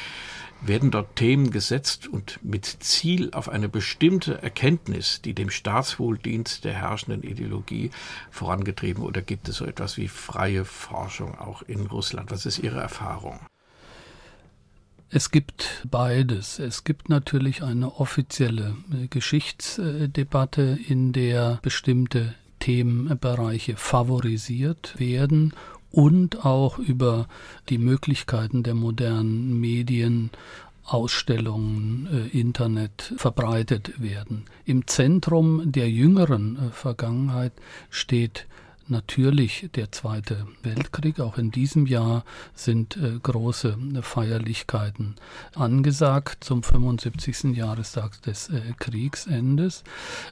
werden 0.61 0.91
dort 0.91 1.17
Themen 1.17 1.51
gesetzt 1.51 2.07
und 2.07 2.39
mit 2.41 2.65
Ziel 2.65 3.31
auf 3.33 3.49
eine 3.49 3.67
bestimmte 3.67 4.41
Erkenntnis, 4.41 5.21
die 5.21 5.33
dem 5.33 5.49
Staatswohl 5.49 6.17
dient, 6.17 6.63
der 6.63 6.73
herrschenden 6.73 7.23
Ideologie 7.23 7.91
vorangetrieben? 8.31 9.03
Oder 9.03 9.21
gibt 9.21 9.49
es 9.49 9.57
so 9.57 9.65
etwas 9.65 9.97
wie 9.97 10.07
freie 10.07 10.63
Forschung 10.63 11.37
auch 11.37 11.63
in 11.63 11.87
Russland? 11.87 12.31
Was 12.31 12.45
ist 12.45 12.59
Ihre 12.59 12.79
Erfahrung? 12.79 13.41
Es 15.15 15.29
gibt 15.29 15.85
beides. 15.91 16.57
Es 16.57 16.85
gibt 16.85 17.07
natürlich 17.07 17.61
eine 17.61 17.99
offizielle 17.99 18.75
äh, 18.91 19.05
Geschichtsdebatte, 19.09 20.79
in 20.87 21.13
der 21.13 21.59
bestimmte 21.61 22.33
Themenbereiche 22.57 23.75
favorisiert 23.75 24.99
werden 24.99 25.53
und 25.91 26.45
auch 26.45 26.79
über 26.79 27.27
die 27.69 27.77
Möglichkeiten 27.77 28.63
der 28.63 28.73
modernen 28.73 29.59
Medien 29.59 30.31
Ausstellungen, 30.83 32.07
äh, 32.11 32.35
Internet 32.35 33.13
verbreitet 33.15 34.01
werden. 34.01 34.45
Im 34.65 34.87
Zentrum 34.87 35.71
der 35.71 35.91
jüngeren 35.91 36.57
äh, 36.57 36.71
Vergangenheit 36.71 37.53
steht 37.91 38.47
natürlich 38.89 39.69
der 39.75 39.91
Zweite 39.91 40.47
Weltkrieg. 40.61 41.19
Auch 41.19 41.37
in 41.37 41.51
diesem 41.51 41.85
Jahr 41.85 42.23
sind 42.53 42.97
äh, 42.97 43.19
große 43.21 43.77
Feierlichkeiten 44.01 45.15
angesagt 45.55 46.43
zum 46.43 46.63
75. 46.63 47.55
Jahrestag 47.55 48.21
des 48.23 48.49
äh, 48.49 48.61
Kriegsendes. 48.79 49.83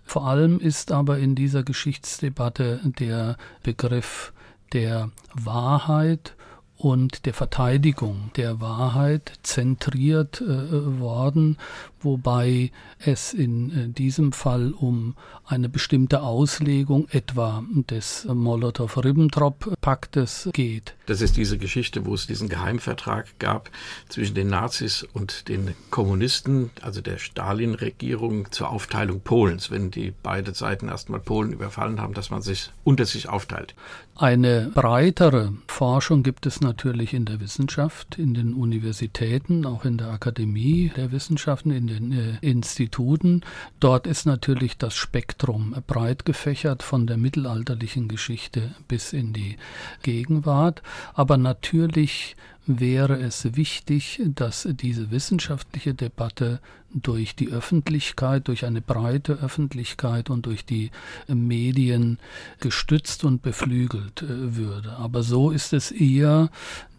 Vor 0.06 0.28
allem 0.28 0.60
ist 0.60 0.91
aber 0.91 1.20
in 1.20 1.36
dieser 1.36 1.64
Geschichtsdebatte 1.64 2.80
der 2.84 3.38
Begriff 3.64 4.34
der 4.74 5.12
Wahrheit 5.34 6.36
und 6.82 7.25
der 7.27 7.36
Verteidigung 7.36 8.32
der 8.38 8.59
Wahrheit 8.59 9.34
zentriert 9.43 10.41
äh, 10.41 10.99
worden, 10.99 11.59
wobei 11.99 12.71
es 12.97 13.34
in 13.34 13.69
äh, 13.69 13.89
diesem 13.89 14.32
Fall 14.32 14.71
um 14.71 15.13
eine 15.45 15.69
bestimmte 15.69 16.23
Auslegung 16.23 17.07
etwa 17.11 17.63
des 17.69 18.25
Molotow-Ribbentrop-Paktes 18.25 20.49
geht. 20.53 20.95
Das 21.05 21.21
ist 21.21 21.38
diese 21.38 21.59
Geschichte, 21.59 22.07
wo 22.07 22.15
es 22.15 22.25
diesen 22.25 22.49
Geheimvertrag 22.49 23.27
gab 23.38 23.69
zwischen 24.09 24.34
den 24.34 24.47
Nazis 24.47 25.05
und 25.13 25.49
den 25.49 25.75
Kommunisten, 25.91 26.71
also 26.82 27.01
der 27.01 27.19
Stalin-Regierung 27.19 28.51
zur 28.51 28.71
Aufteilung 28.71 29.21
Polens, 29.21 29.69
wenn 29.69 29.91
die 29.91 30.15
beide 30.23 30.55
Seiten 30.55 30.88
erstmal 30.88 31.19
Polen 31.19 31.53
überfallen 31.53 32.01
haben, 32.01 32.15
dass 32.15 32.32
man 32.32 32.41
sich 32.41 32.71
unter 32.84 33.05
sich 33.05 33.29
aufteilt. 33.29 33.75
Eine 34.22 34.69
breitere 34.72 35.51
Forschung 35.65 36.22
gibt 36.22 36.45
es 36.45 36.61
natürlich 36.61 37.15
in 37.15 37.26
der 37.26 37.39
Wissenschaft, 37.39 38.19
in 38.19 38.36
den 38.36 38.53
Universitäten, 38.53 39.65
auch 39.65 39.84
in 39.84 39.97
der 39.97 40.09
Akademie 40.09 40.91
der 40.95 41.11
Wissenschaften, 41.11 41.72
in 41.72 41.88
den 41.88 42.11
äh, 42.11 42.38
Instituten. 42.41 43.41
Dort 43.80 44.05
ist 44.05 44.28
natürlich 44.28 44.78
das 44.78 44.93
Spektrum 44.93 45.76
breit 45.88 46.24
gefächert 46.24 46.84
von 46.84 47.07
der 47.07 47.17
mittelalterlichen 47.17 48.07
Geschichte 48.07 48.76
bis 48.88 49.11
in 49.11 49.34
die 49.34 49.57
Gegenwart. 50.03 50.84
Aber 51.15 51.38
natürlich 51.38 52.36
wäre 52.80 53.19
es 53.19 53.55
wichtig, 53.55 54.22
dass 54.36 54.67
diese 54.72 55.11
wissenschaftliche 55.11 55.93
Debatte 55.93 56.59
durch 56.93 57.36
die 57.36 57.49
Öffentlichkeit, 57.49 58.47
durch 58.47 58.65
eine 58.65 58.82
breite 58.82 59.34
Öffentlichkeit 59.34 60.30
und 60.30 60.45
durch 60.45 60.65
die 60.65 60.91
Medien 61.28 62.19
gestützt 62.59 63.24
und 63.24 63.41
beflügelt 63.41 64.22
äh, 64.22 64.55
würde. 64.55 64.97
Aber 64.97 65.24
so 65.24 65.51
ist 65.51 65.74
es 65.74 65.91
eher, 65.91 66.49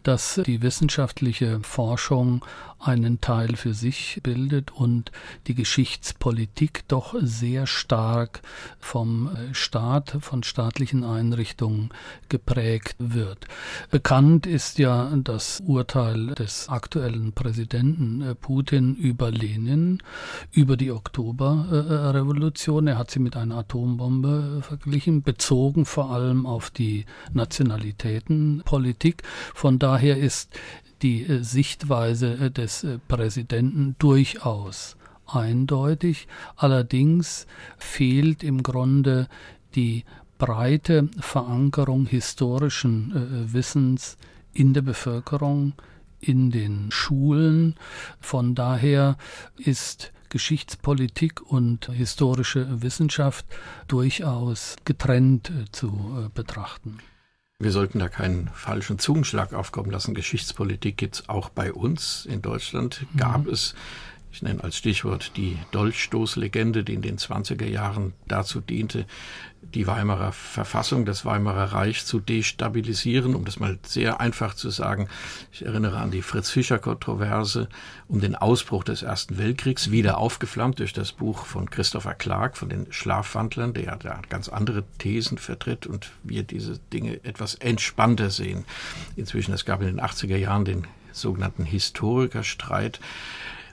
dass 0.02 0.40
die 0.46 0.62
wissenschaftliche 0.62 1.60
Forschung 1.60 2.44
einen 2.82 3.20
Teil 3.20 3.56
für 3.56 3.74
sich 3.74 4.20
bildet 4.22 4.72
und 4.72 5.12
die 5.46 5.54
Geschichtspolitik 5.54 6.84
doch 6.88 7.14
sehr 7.20 7.66
stark 7.66 8.42
vom 8.78 9.28
äh, 9.28 9.54
Staat, 9.54 10.16
von 10.20 10.42
staatlichen 10.42 11.04
Einrichtungen 11.04 11.90
geprägt 12.28 12.96
wird. 12.98 13.46
Bekannt 13.90 14.46
ist 14.46 14.78
ja 14.78 15.10
das 15.16 15.62
Urteil 15.64 16.28
des 16.28 16.68
aktuellen 16.68 17.32
Präsidenten 17.32 18.22
äh, 18.22 18.34
Putin 18.34 18.94
über 18.96 19.30
Lenin, 19.30 20.02
über 20.50 20.76
die 20.76 20.90
Oktoberrevolution. 20.90 22.86
Er 22.88 22.98
hat 22.98 23.10
sie 23.10 23.20
mit 23.20 23.36
einer 23.36 23.58
Atombombe 23.58 24.62
verglichen, 24.62 25.22
bezogen 25.22 25.84
vor 25.84 26.10
allem 26.10 26.46
auf 26.46 26.70
die 26.70 27.06
Nationalitätenpolitik. 27.32 29.22
Von 29.54 29.78
daher 29.78 30.18
ist 30.18 30.50
die 31.02 31.22
äh, 31.24 31.42
Sichtweise 31.42 32.34
äh, 32.34 32.50
des 32.50 32.84
äh, 32.84 32.98
Präsidenten 33.08 33.96
durchaus 33.98 34.96
eindeutig. 35.26 36.28
Allerdings 36.56 37.46
fehlt 37.78 38.42
im 38.42 38.62
Grunde 38.62 39.28
die 39.74 40.04
breite 40.38 41.08
Verankerung 41.20 42.06
historischen 42.06 43.52
Wissens 43.52 44.18
in 44.52 44.74
der 44.74 44.82
Bevölkerung, 44.82 45.72
in 46.20 46.50
den 46.50 46.90
Schulen. 46.90 47.76
Von 48.20 48.54
daher 48.54 49.16
ist 49.56 50.12
Geschichtspolitik 50.28 51.40
und 51.40 51.86
historische 51.86 52.82
Wissenschaft 52.82 53.46
durchaus 53.86 54.76
getrennt 54.84 55.52
zu 55.70 56.28
betrachten. 56.34 56.98
Wir 57.62 57.70
sollten 57.70 58.00
da 58.00 58.08
keinen 58.08 58.48
falschen 58.54 58.98
Zungenschlag 58.98 59.54
aufkommen 59.54 59.92
lassen. 59.92 60.14
Geschichtspolitik 60.14 60.96
gibt 60.96 61.14
es 61.14 61.28
auch 61.28 61.48
bei 61.48 61.72
uns 61.72 62.26
in 62.26 62.42
Deutschland. 62.42 63.06
Gab 63.16 63.46
mhm. 63.46 63.52
es 63.52 63.76
ich 64.32 64.40
nenne 64.40 64.64
als 64.64 64.78
Stichwort 64.78 65.36
die 65.36 65.58
Dolchstoßlegende, 65.72 66.84
die 66.84 66.94
in 66.94 67.02
den 67.02 67.18
20er 67.18 67.66
Jahren 67.66 68.14
dazu 68.26 68.60
diente, 68.60 69.04
die 69.60 69.86
Weimarer 69.86 70.32
Verfassung, 70.32 71.04
das 71.04 71.26
Weimarer 71.26 71.72
Reich 71.72 72.06
zu 72.06 72.18
destabilisieren, 72.18 73.34
um 73.34 73.44
das 73.44 73.60
mal 73.60 73.78
sehr 73.86 74.20
einfach 74.20 74.54
zu 74.54 74.70
sagen. 74.70 75.08
Ich 75.52 75.64
erinnere 75.64 75.98
an 75.98 76.10
die 76.10 76.22
Fritz-Fischer-Kontroverse 76.22 77.68
um 78.08 78.20
den 78.20 78.34
Ausbruch 78.34 78.84
des 78.84 79.02
Ersten 79.02 79.36
Weltkriegs, 79.36 79.90
wieder 79.90 80.16
aufgeflammt 80.16 80.78
durch 80.78 80.94
das 80.94 81.12
Buch 81.12 81.44
von 81.44 81.68
Christopher 81.68 82.14
Clark, 82.14 82.56
von 82.56 82.70
den 82.70 82.90
Schlafwandlern, 82.90 83.74
der 83.74 83.96
da 83.96 84.22
ganz 84.30 84.48
andere 84.48 84.82
Thesen 84.98 85.36
vertritt 85.36 85.86
und 85.86 86.10
wir 86.22 86.42
diese 86.42 86.78
Dinge 86.92 87.22
etwas 87.24 87.54
entspannter 87.56 88.30
sehen. 88.30 88.64
Inzwischen, 89.14 89.52
es 89.52 89.66
gab 89.66 89.82
in 89.82 89.88
den 89.88 90.00
80er 90.00 90.36
Jahren 90.36 90.64
den 90.64 90.86
sogenannten 91.12 91.64
Historikerstreit, 91.64 92.98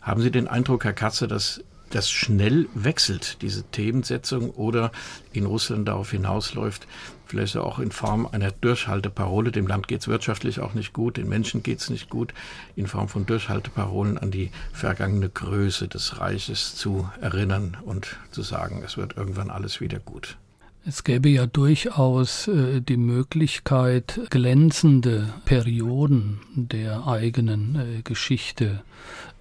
haben 0.09 0.21
Sie 0.21 0.31
den 0.31 0.47
Eindruck, 0.47 0.85
Herr 0.85 0.93
Katze, 0.93 1.27
dass 1.27 1.63
das 1.89 2.09
schnell 2.09 2.67
wechselt, 2.73 3.41
diese 3.41 3.63
Themensetzung, 3.63 4.51
oder 4.51 4.91
in 5.33 5.45
Russland 5.45 5.87
darauf 5.87 6.11
hinausläuft, 6.11 6.87
vielleicht 7.25 7.57
auch 7.57 7.79
in 7.79 7.91
Form 7.91 8.27
einer 8.27 8.51
Durchhalteparole, 8.51 9.51
dem 9.51 9.67
Land 9.67 9.87
geht 9.87 10.01
es 10.01 10.07
wirtschaftlich 10.07 10.59
auch 10.59 10.73
nicht 10.73 10.93
gut, 10.93 11.17
den 11.17 11.29
Menschen 11.29 11.63
geht 11.63 11.79
es 11.79 11.89
nicht 11.89 12.09
gut, 12.09 12.33
in 12.75 12.87
Form 12.87 13.07
von 13.07 13.25
Durchhalteparolen 13.25 14.17
an 14.17 14.31
die 14.31 14.51
vergangene 14.73 15.29
Größe 15.29 15.87
des 15.87 16.19
Reiches 16.19 16.75
zu 16.75 17.09
erinnern 17.21 17.77
und 17.83 18.17
zu 18.31 18.41
sagen, 18.41 18.83
es 18.85 18.97
wird 18.97 19.17
irgendwann 19.17 19.49
alles 19.49 19.81
wieder 19.81 19.99
gut. 19.99 20.37
Es 20.89 21.03
gäbe 21.03 21.29
ja 21.29 21.45
durchaus 21.45 22.47
äh, 22.47 22.81
die 22.81 22.97
Möglichkeit, 22.97 24.21
glänzende 24.31 25.31
Perioden 25.45 26.39
der 26.55 27.05
eigenen 27.05 27.75
äh, 27.75 28.01
Geschichte 28.01 28.81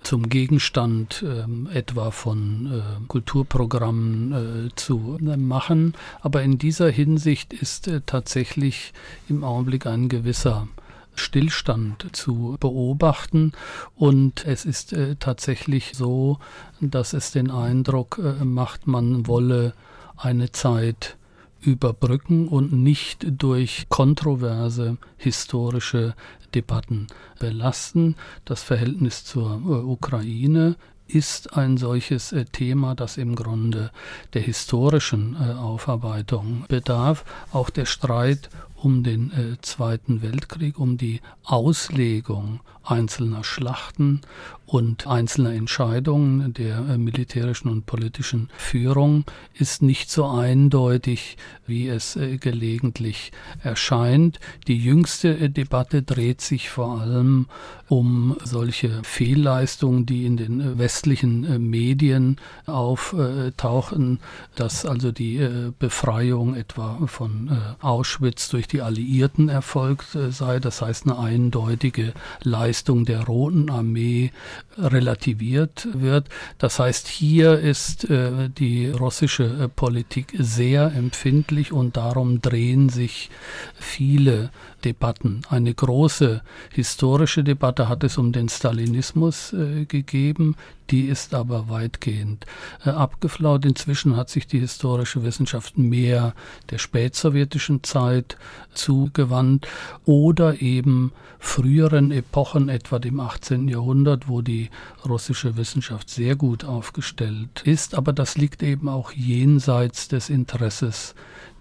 zum 0.02 0.28
Gegenstand 0.28 1.24
äh, 1.24 1.74
etwa 1.74 2.10
von 2.10 2.70
äh, 2.70 3.06
Kulturprogrammen 3.08 4.66
äh, 4.66 4.74
zu 4.76 5.18
äh, 5.22 5.38
machen. 5.38 5.94
Aber 6.20 6.42
in 6.42 6.58
dieser 6.58 6.90
Hinsicht 6.90 7.54
ist 7.54 7.90
tatsächlich 8.04 8.92
im 9.30 9.42
Augenblick 9.42 9.86
ein 9.86 10.10
gewisser 10.10 10.68
Stillstand 11.14 12.14
zu 12.14 12.58
beobachten. 12.60 13.52
Und 13.96 14.44
es 14.44 14.66
ist 14.66 14.94
tatsächlich 15.18 15.92
so, 15.94 16.40
dass 16.82 17.14
es 17.14 17.32
den 17.32 17.50
Eindruck 17.50 18.20
macht, 18.44 18.86
man 18.86 19.26
wolle 19.26 19.72
eine 20.18 20.52
Zeit 20.52 21.17
überbrücken 21.60 22.48
und 22.48 22.72
nicht 22.72 23.26
durch 23.30 23.86
kontroverse 23.88 24.96
historische 25.16 26.14
Debatten 26.54 27.08
belasten. 27.38 28.16
Das 28.44 28.62
Verhältnis 28.62 29.24
zur 29.24 29.54
äh, 29.54 29.84
Ukraine 29.84 30.76
ist 31.08 31.56
ein 31.56 31.78
solches 31.78 32.32
äh, 32.32 32.44
Thema, 32.44 32.94
das 32.94 33.16
im 33.16 33.34
Grunde 33.34 33.90
der 34.34 34.42
historischen 34.42 35.36
äh, 35.36 35.52
Aufarbeitung 35.54 36.64
bedarf. 36.68 37.24
Auch 37.52 37.70
der 37.70 37.86
Streit 37.86 38.50
um 38.82 39.02
den 39.02 39.32
äh, 39.32 39.60
Zweiten 39.60 40.22
Weltkrieg, 40.22 40.78
um 40.78 40.96
die 40.96 41.20
Auslegung 41.44 42.60
einzelner 42.84 43.44
Schlachten 43.44 44.22
und 44.68 45.06
einzelner 45.06 45.54
Entscheidungen 45.54 46.52
der 46.52 46.78
äh, 46.78 46.98
militärischen 46.98 47.68
und 47.68 47.86
politischen 47.86 48.50
Führung 48.56 49.24
ist 49.54 49.82
nicht 49.82 50.10
so 50.10 50.26
eindeutig, 50.26 51.36
wie 51.66 51.88
es 51.88 52.16
äh, 52.16 52.36
gelegentlich 52.36 53.32
erscheint. 53.62 54.38
Die 54.66 54.76
jüngste 54.76 55.38
äh, 55.38 55.48
Debatte 55.48 56.02
dreht 56.02 56.40
sich 56.40 56.68
vor 56.68 57.00
allem 57.00 57.46
um 57.88 58.36
solche 58.44 59.02
Fehlleistungen, 59.04 60.04
die 60.04 60.26
in 60.26 60.36
den 60.36 60.60
äh, 60.60 60.78
westlichen 60.78 61.44
äh, 61.44 61.58
Medien 61.58 62.36
auftauchen, 62.66 64.20
dass 64.54 64.84
also 64.84 65.12
die 65.12 65.70
Befreiung 65.78 66.54
etwa 66.54 66.98
von 67.06 67.50
Auschwitz 67.80 68.48
durch 68.48 68.67
die 68.68 68.82
Alliierten 68.82 69.48
erfolgt 69.48 70.16
sei, 70.30 70.60
das 70.60 70.82
heißt 70.82 71.06
eine 71.06 71.18
eindeutige 71.18 72.12
Leistung 72.42 73.04
der 73.04 73.24
Roten 73.24 73.70
Armee 73.70 74.32
relativiert 74.76 75.88
wird. 75.92 76.28
Das 76.58 76.78
heißt, 76.78 77.08
hier 77.08 77.58
ist 77.58 78.08
äh, 78.10 78.48
die 78.48 78.88
russische 78.88 79.44
äh, 79.44 79.68
Politik 79.68 80.34
sehr 80.38 80.92
empfindlich 80.94 81.72
und 81.72 81.96
darum 81.96 82.40
drehen 82.40 82.88
sich 82.88 83.30
viele 83.74 84.50
Debatten. 84.84 85.42
Eine 85.48 85.74
große 85.74 86.42
historische 86.72 87.42
Debatte 87.42 87.88
hat 87.88 88.04
es 88.04 88.18
um 88.18 88.32
den 88.32 88.48
Stalinismus 88.48 89.52
äh, 89.52 89.86
gegeben, 89.86 90.56
die 90.90 91.06
ist 91.06 91.34
aber 91.34 91.68
weitgehend 91.68 92.46
äh, 92.84 92.90
abgeflaut. 92.90 93.64
Inzwischen 93.64 94.16
hat 94.16 94.30
sich 94.30 94.46
die 94.46 94.60
historische 94.60 95.24
Wissenschaft 95.24 95.76
mehr 95.76 96.34
der 96.70 96.78
spätsowjetischen 96.78 97.82
Zeit 97.82 98.38
zugewandt 98.72 99.66
oder 100.04 100.60
eben 100.60 101.12
früheren 101.38 102.10
Epochen, 102.10 102.68
etwa 102.68 102.98
dem 102.98 103.20
18. 103.20 103.68
Jahrhundert, 103.68 104.28
wo 104.28 104.42
die 104.42 104.70
russische 105.08 105.56
Wissenschaft 105.56 106.10
sehr 106.10 106.36
gut 106.36 106.64
aufgestellt 106.64 107.62
ist. 107.64 107.94
Aber 107.94 108.12
das 108.12 108.36
liegt 108.36 108.62
eben 108.62 108.88
auch 108.88 109.12
jenseits 109.12 110.08
des 110.08 110.30
Interesses 110.30 111.14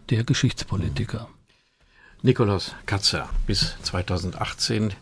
der 0.10 0.24
Geschichtspolitiker. 0.24 1.28
Nikolaus 2.24 2.74
Katzer, 2.88 3.30
bis 3.45 3.76
2018 3.84 4.93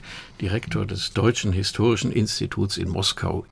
Direktor 0.42 0.86
des 0.86 1.14
Deutschen 1.14 1.54
Historischen 1.54 2.12
Instituts 2.12 2.78
in 2.78 2.90
Moskau. 2.90 3.46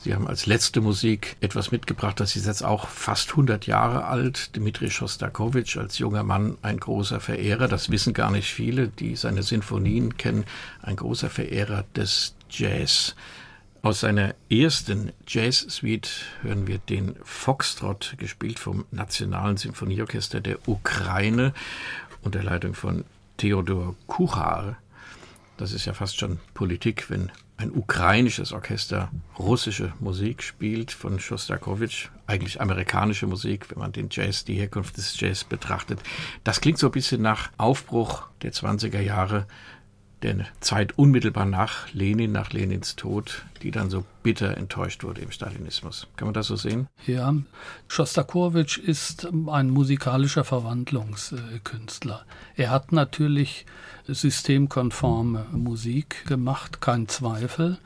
Sie 0.00 0.14
haben 0.14 0.28
als 0.28 0.46
letzte 0.46 0.80
Musik 0.80 1.36
etwas 1.40 1.72
mitgebracht, 1.72 2.20
das 2.20 2.36
ist 2.36 2.46
jetzt 2.46 2.64
auch 2.64 2.86
fast 2.86 3.30
100 3.30 3.66
Jahre 3.66 4.04
alt. 4.04 4.54
Dmitri 4.54 4.90
Schostakowitsch 4.90 5.76
als 5.76 5.98
junger 5.98 6.22
Mann 6.22 6.56
ein 6.62 6.78
großer 6.78 7.18
Verehrer, 7.18 7.66
das 7.66 7.90
wissen 7.90 8.14
gar 8.14 8.30
nicht 8.30 8.52
viele, 8.52 8.88
die 8.88 9.16
seine 9.16 9.42
Sinfonien 9.42 10.16
kennen, 10.16 10.44
ein 10.82 10.94
großer 10.94 11.30
Verehrer 11.30 11.84
des 11.96 12.36
Jazz. 12.48 13.16
Aus 13.82 14.00
seiner 14.00 14.34
ersten 14.48 15.12
Jazz-Suite 15.26 16.10
hören 16.42 16.68
wir 16.68 16.78
den 16.78 17.16
Foxtrot, 17.24 18.14
gespielt 18.18 18.60
vom 18.60 18.84
Nationalen 18.92 19.56
Sinfonieorchester 19.56 20.40
der 20.40 20.68
Ukraine 20.68 21.54
unter 22.22 22.42
Leitung 22.42 22.74
von 22.74 23.04
Theodor 23.36 23.96
Kuchar. 24.06 24.76
Das 25.56 25.72
ist 25.72 25.86
ja 25.86 25.92
fast 25.92 26.18
schon 26.18 26.38
Politik, 26.54 27.10
wenn 27.10 27.32
ein 27.58 27.72
ukrainisches 27.74 28.52
Orchester 28.52 29.10
russische 29.36 29.92
Musik 29.98 30.44
spielt 30.44 30.92
von 30.92 31.18
Schostakowitsch, 31.18 32.08
eigentlich 32.28 32.60
amerikanische 32.60 33.26
Musik, 33.26 33.68
wenn 33.70 33.80
man 33.80 33.90
den 33.90 34.08
Jazz, 34.10 34.44
die 34.44 34.54
Herkunft 34.54 34.96
des 34.96 35.18
Jazz 35.20 35.42
betrachtet. 35.42 36.00
Das 36.44 36.60
klingt 36.60 36.78
so 36.78 36.86
ein 36.86 36.92
bisschen 36.92 37.20
nach 37.20 37.50
Aufbruch 37.58 38.28
der 38.42 38.52
20er 38.52 39.00
Jahre 39.00 39.48
der 40.22 40.46
Zeit 40.60 40.98
unmittelbar 40.98 41.44
nach 41.44 41.92
Lenin, 41.92 42.32
nach 42.32 42.50
Lenins 42.52 42.96
Tod, 42.96 43.44
die 43.62 43.70
dann 43.70 43.90
so 43.90 44.04
bitter 44.22 44.56
enttäuscht 44.56 45.04
wurde 45.04 45.20
im 45.20 45.30
Stalinismus. 45.30 46.06
Kann 46.16 46.26
man 46.26 46.34
das 46.34 46.48
so 46.48 46.56
sehen? 46.56 46.88
Ja, 47.06 47.34
Schostakowitsch 47.86 48.78
ist 48.78 49.28
ein 49.46 49.70
musikalischer 49.70 50.44
Verwandlungskünstler. 50.44 52.24
Er 52.56 52.70
hat 52.70 52.92
natürlich 52.92 53.64
systemkonforme 54.06 55.46
Musik 55.52 56.24
gemacht, 56.26 56.80
kein 56.80 57.08
Zweifel, 57.08 57.78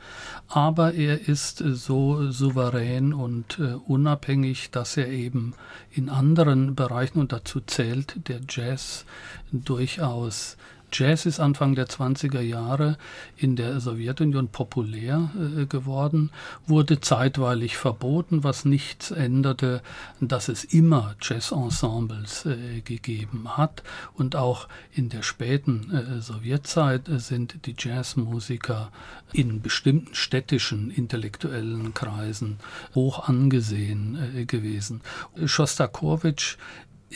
aber 0.47 0.93
er 0.93 1.27
ist 1.27 1.57
so 1.57 2.31
souverän 2.31 3.13
und 3.13 3.59
äh, 3.59 3.73
unabhängig, 3.73 4.71
dass 4.71 4.95
er 4.95 5.09
eben 5.09 5.53
in 5.91 6.09
anderen 6.09 6.75
Bereichen, 6.75 7.19
und 7.19 7.33
dazu 7.33 7.59
zählt 7.59 8.27
der 8.29 8.39
Jazz 8.47 9.05
durchaus 9.51 10.57
Jazz 10.93 11.25
ist 11.25 11.39
Anfang 11.39 11.73
der 11.73 11.87
20er 11.87 12.41
Jahre 12.41 12.97
in 13.35 13.55
der 13.55 13.79
Sowjetunion 13.79 14.49
populär 14.49 15.31
äh, 15.35 15.65
geworden, 15.65 16.29
wurde 16.67 17.01
zeitweilig 17.01 17.77
verboten, 17.77 18.43
was 18.43 18.63
nichts 18.63 19.09
änderte, 19.09 19.81
dass 20.21 20.49
es 20.49 20.63
immer 20.63 21.15
Jazzensembles 21.19 22.45
äh, 22.45 22.81
gegeben 22.81 23.57
hat. 23.57 23.81
Und 24.13 24.35
auch 24.35 24.67
in 24.93 25.09
der 25.09 25.23
späten 25.23 25.91
äh, 25.91 26.21
Sowjetzeit 26.21 27.09
sind 27.17 27.65
die 27.65 27.75
Jazzmusiker 27.77 28.91
in 29.33 29.61
bestimmten 29.61 30.13
städtischen 30.13 30.91
intellektuellen 30.91 31.95
Kreisen 31.95 32.57
hoch 32.93 33.27
angesehen 33.27 34.17
äh, 34.35 34.45
gewesen. 34.45 35.01
Schostakowitsch 35.43 36.57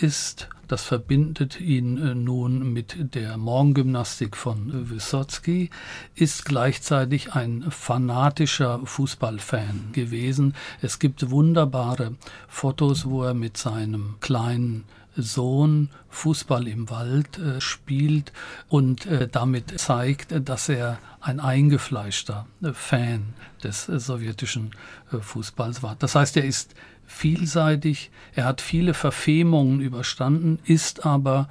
ist, 0.01 0.49
das 0.67 0.83
verbindet 0.83 1.61
ihn 1.61 1.97
äh, 1.97 2.15
nun 2.15 2.73
mit 2.73 3.15
der 3.15 3.37
Morgengymnastik 3.37 4.35
von 4.35 4.89
Wysotsky, 4.89 5.69
ist 6.15 6.45
gleichzeitig 6.45 7.33
ein 7.33 7.65
fanatischer 7.69 8.81
Fußballfan 8.83 9.89
gewesen. 9.93 10.55
Es 10.81 10.99
gibt 10.99 11.29
wunderbare 11.29 12.15
Fotos, 12.47 13.05
wo 13.05 13.23
er 13.23 13.33
mit 13.33 13.57
seinem 13.57 14.15
kleinen 14.19 14.83
Sohn 15.15 15.89
Fußball 16.09 16.67
im 16.67 16.89
Wald 16.89 17.39
äh, 17.39 17.59
spielt 17.59 18.31
und 18.67 19.05
äh, 19.05 19.27
damit 19.27 19.79
zeigt, 19.79 20.33
dass 20.47 20.69
er 20.69 20.99
ein 21.21 21.39
eingefleischter 21.39 22.45
Fan 22.73 23.33
des 23.63 23.85
sowjetischen 23.85 24.71
Fußballs 25.09 25.81
war. 25.81 25.95
Das 25.97 26.15
heißt, 26.15 26.37
er 26.37 26.45
ist 26.45 26.75
vielseitig, 27.07 28.11
er 28.35 28.45
hat 28.45 28.61
viele 28.61 28.93
Verfemungen 28.93 29.81
überstanden, 29.81 30.59
ist 30.65 31.05
aber 31.05 31.49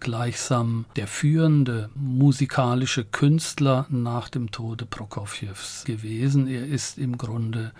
gleichsam 0.00 0.84
der 0.96 1.08
führende 1.08 1.90
musikalische 1.94 3.04
Künstler 3.04 3.86
nach 3.88 4.28
dem 4.28 4.50
Tode 4.50 4.86
Prokofjews 4.86 5.84
gewesen. 5.84 6.46
Er 6.46 6.66
ist 6.66 6.98
im 6.98 7.18
Grunde 7.18 7.72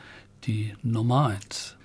die 0.44 0.74
Nummer 0.82 1.28
eins. 1.28 1.76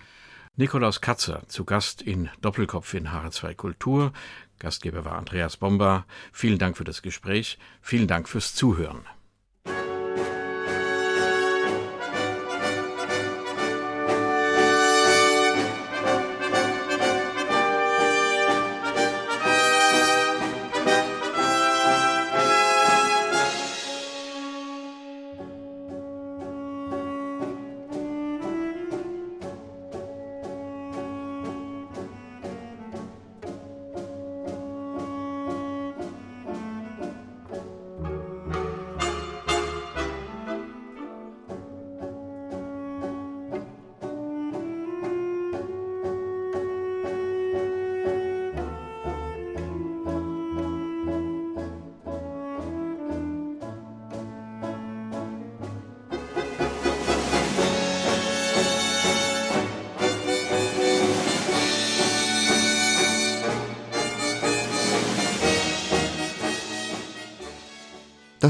Nikolaus 0.56 1.02
Katzer 1.02 1.44
zu 1.48 1.66
Gast 1.66 2.02
in 2.02 2.30
Doppelkopf 2.42 2.94
in 2.94 3.10
HR2 3.10 3.56
Kultur. 3.56 4.14
Gastgeber 4.60 5.04
war 5.04 5.18
Andreas 5.18 5.58
Bomber. 5.58 6.06
Vielen 6.32 6.60
Dank 6.60 6.78
für 6.78 6.84
das 6.84 7.02
Gespräch. 7.02 7.58
Vielen 7.82 8.08
Dank 8.08 8.30
fürs 8.30 8.54
Zuhören. 8.54 9.02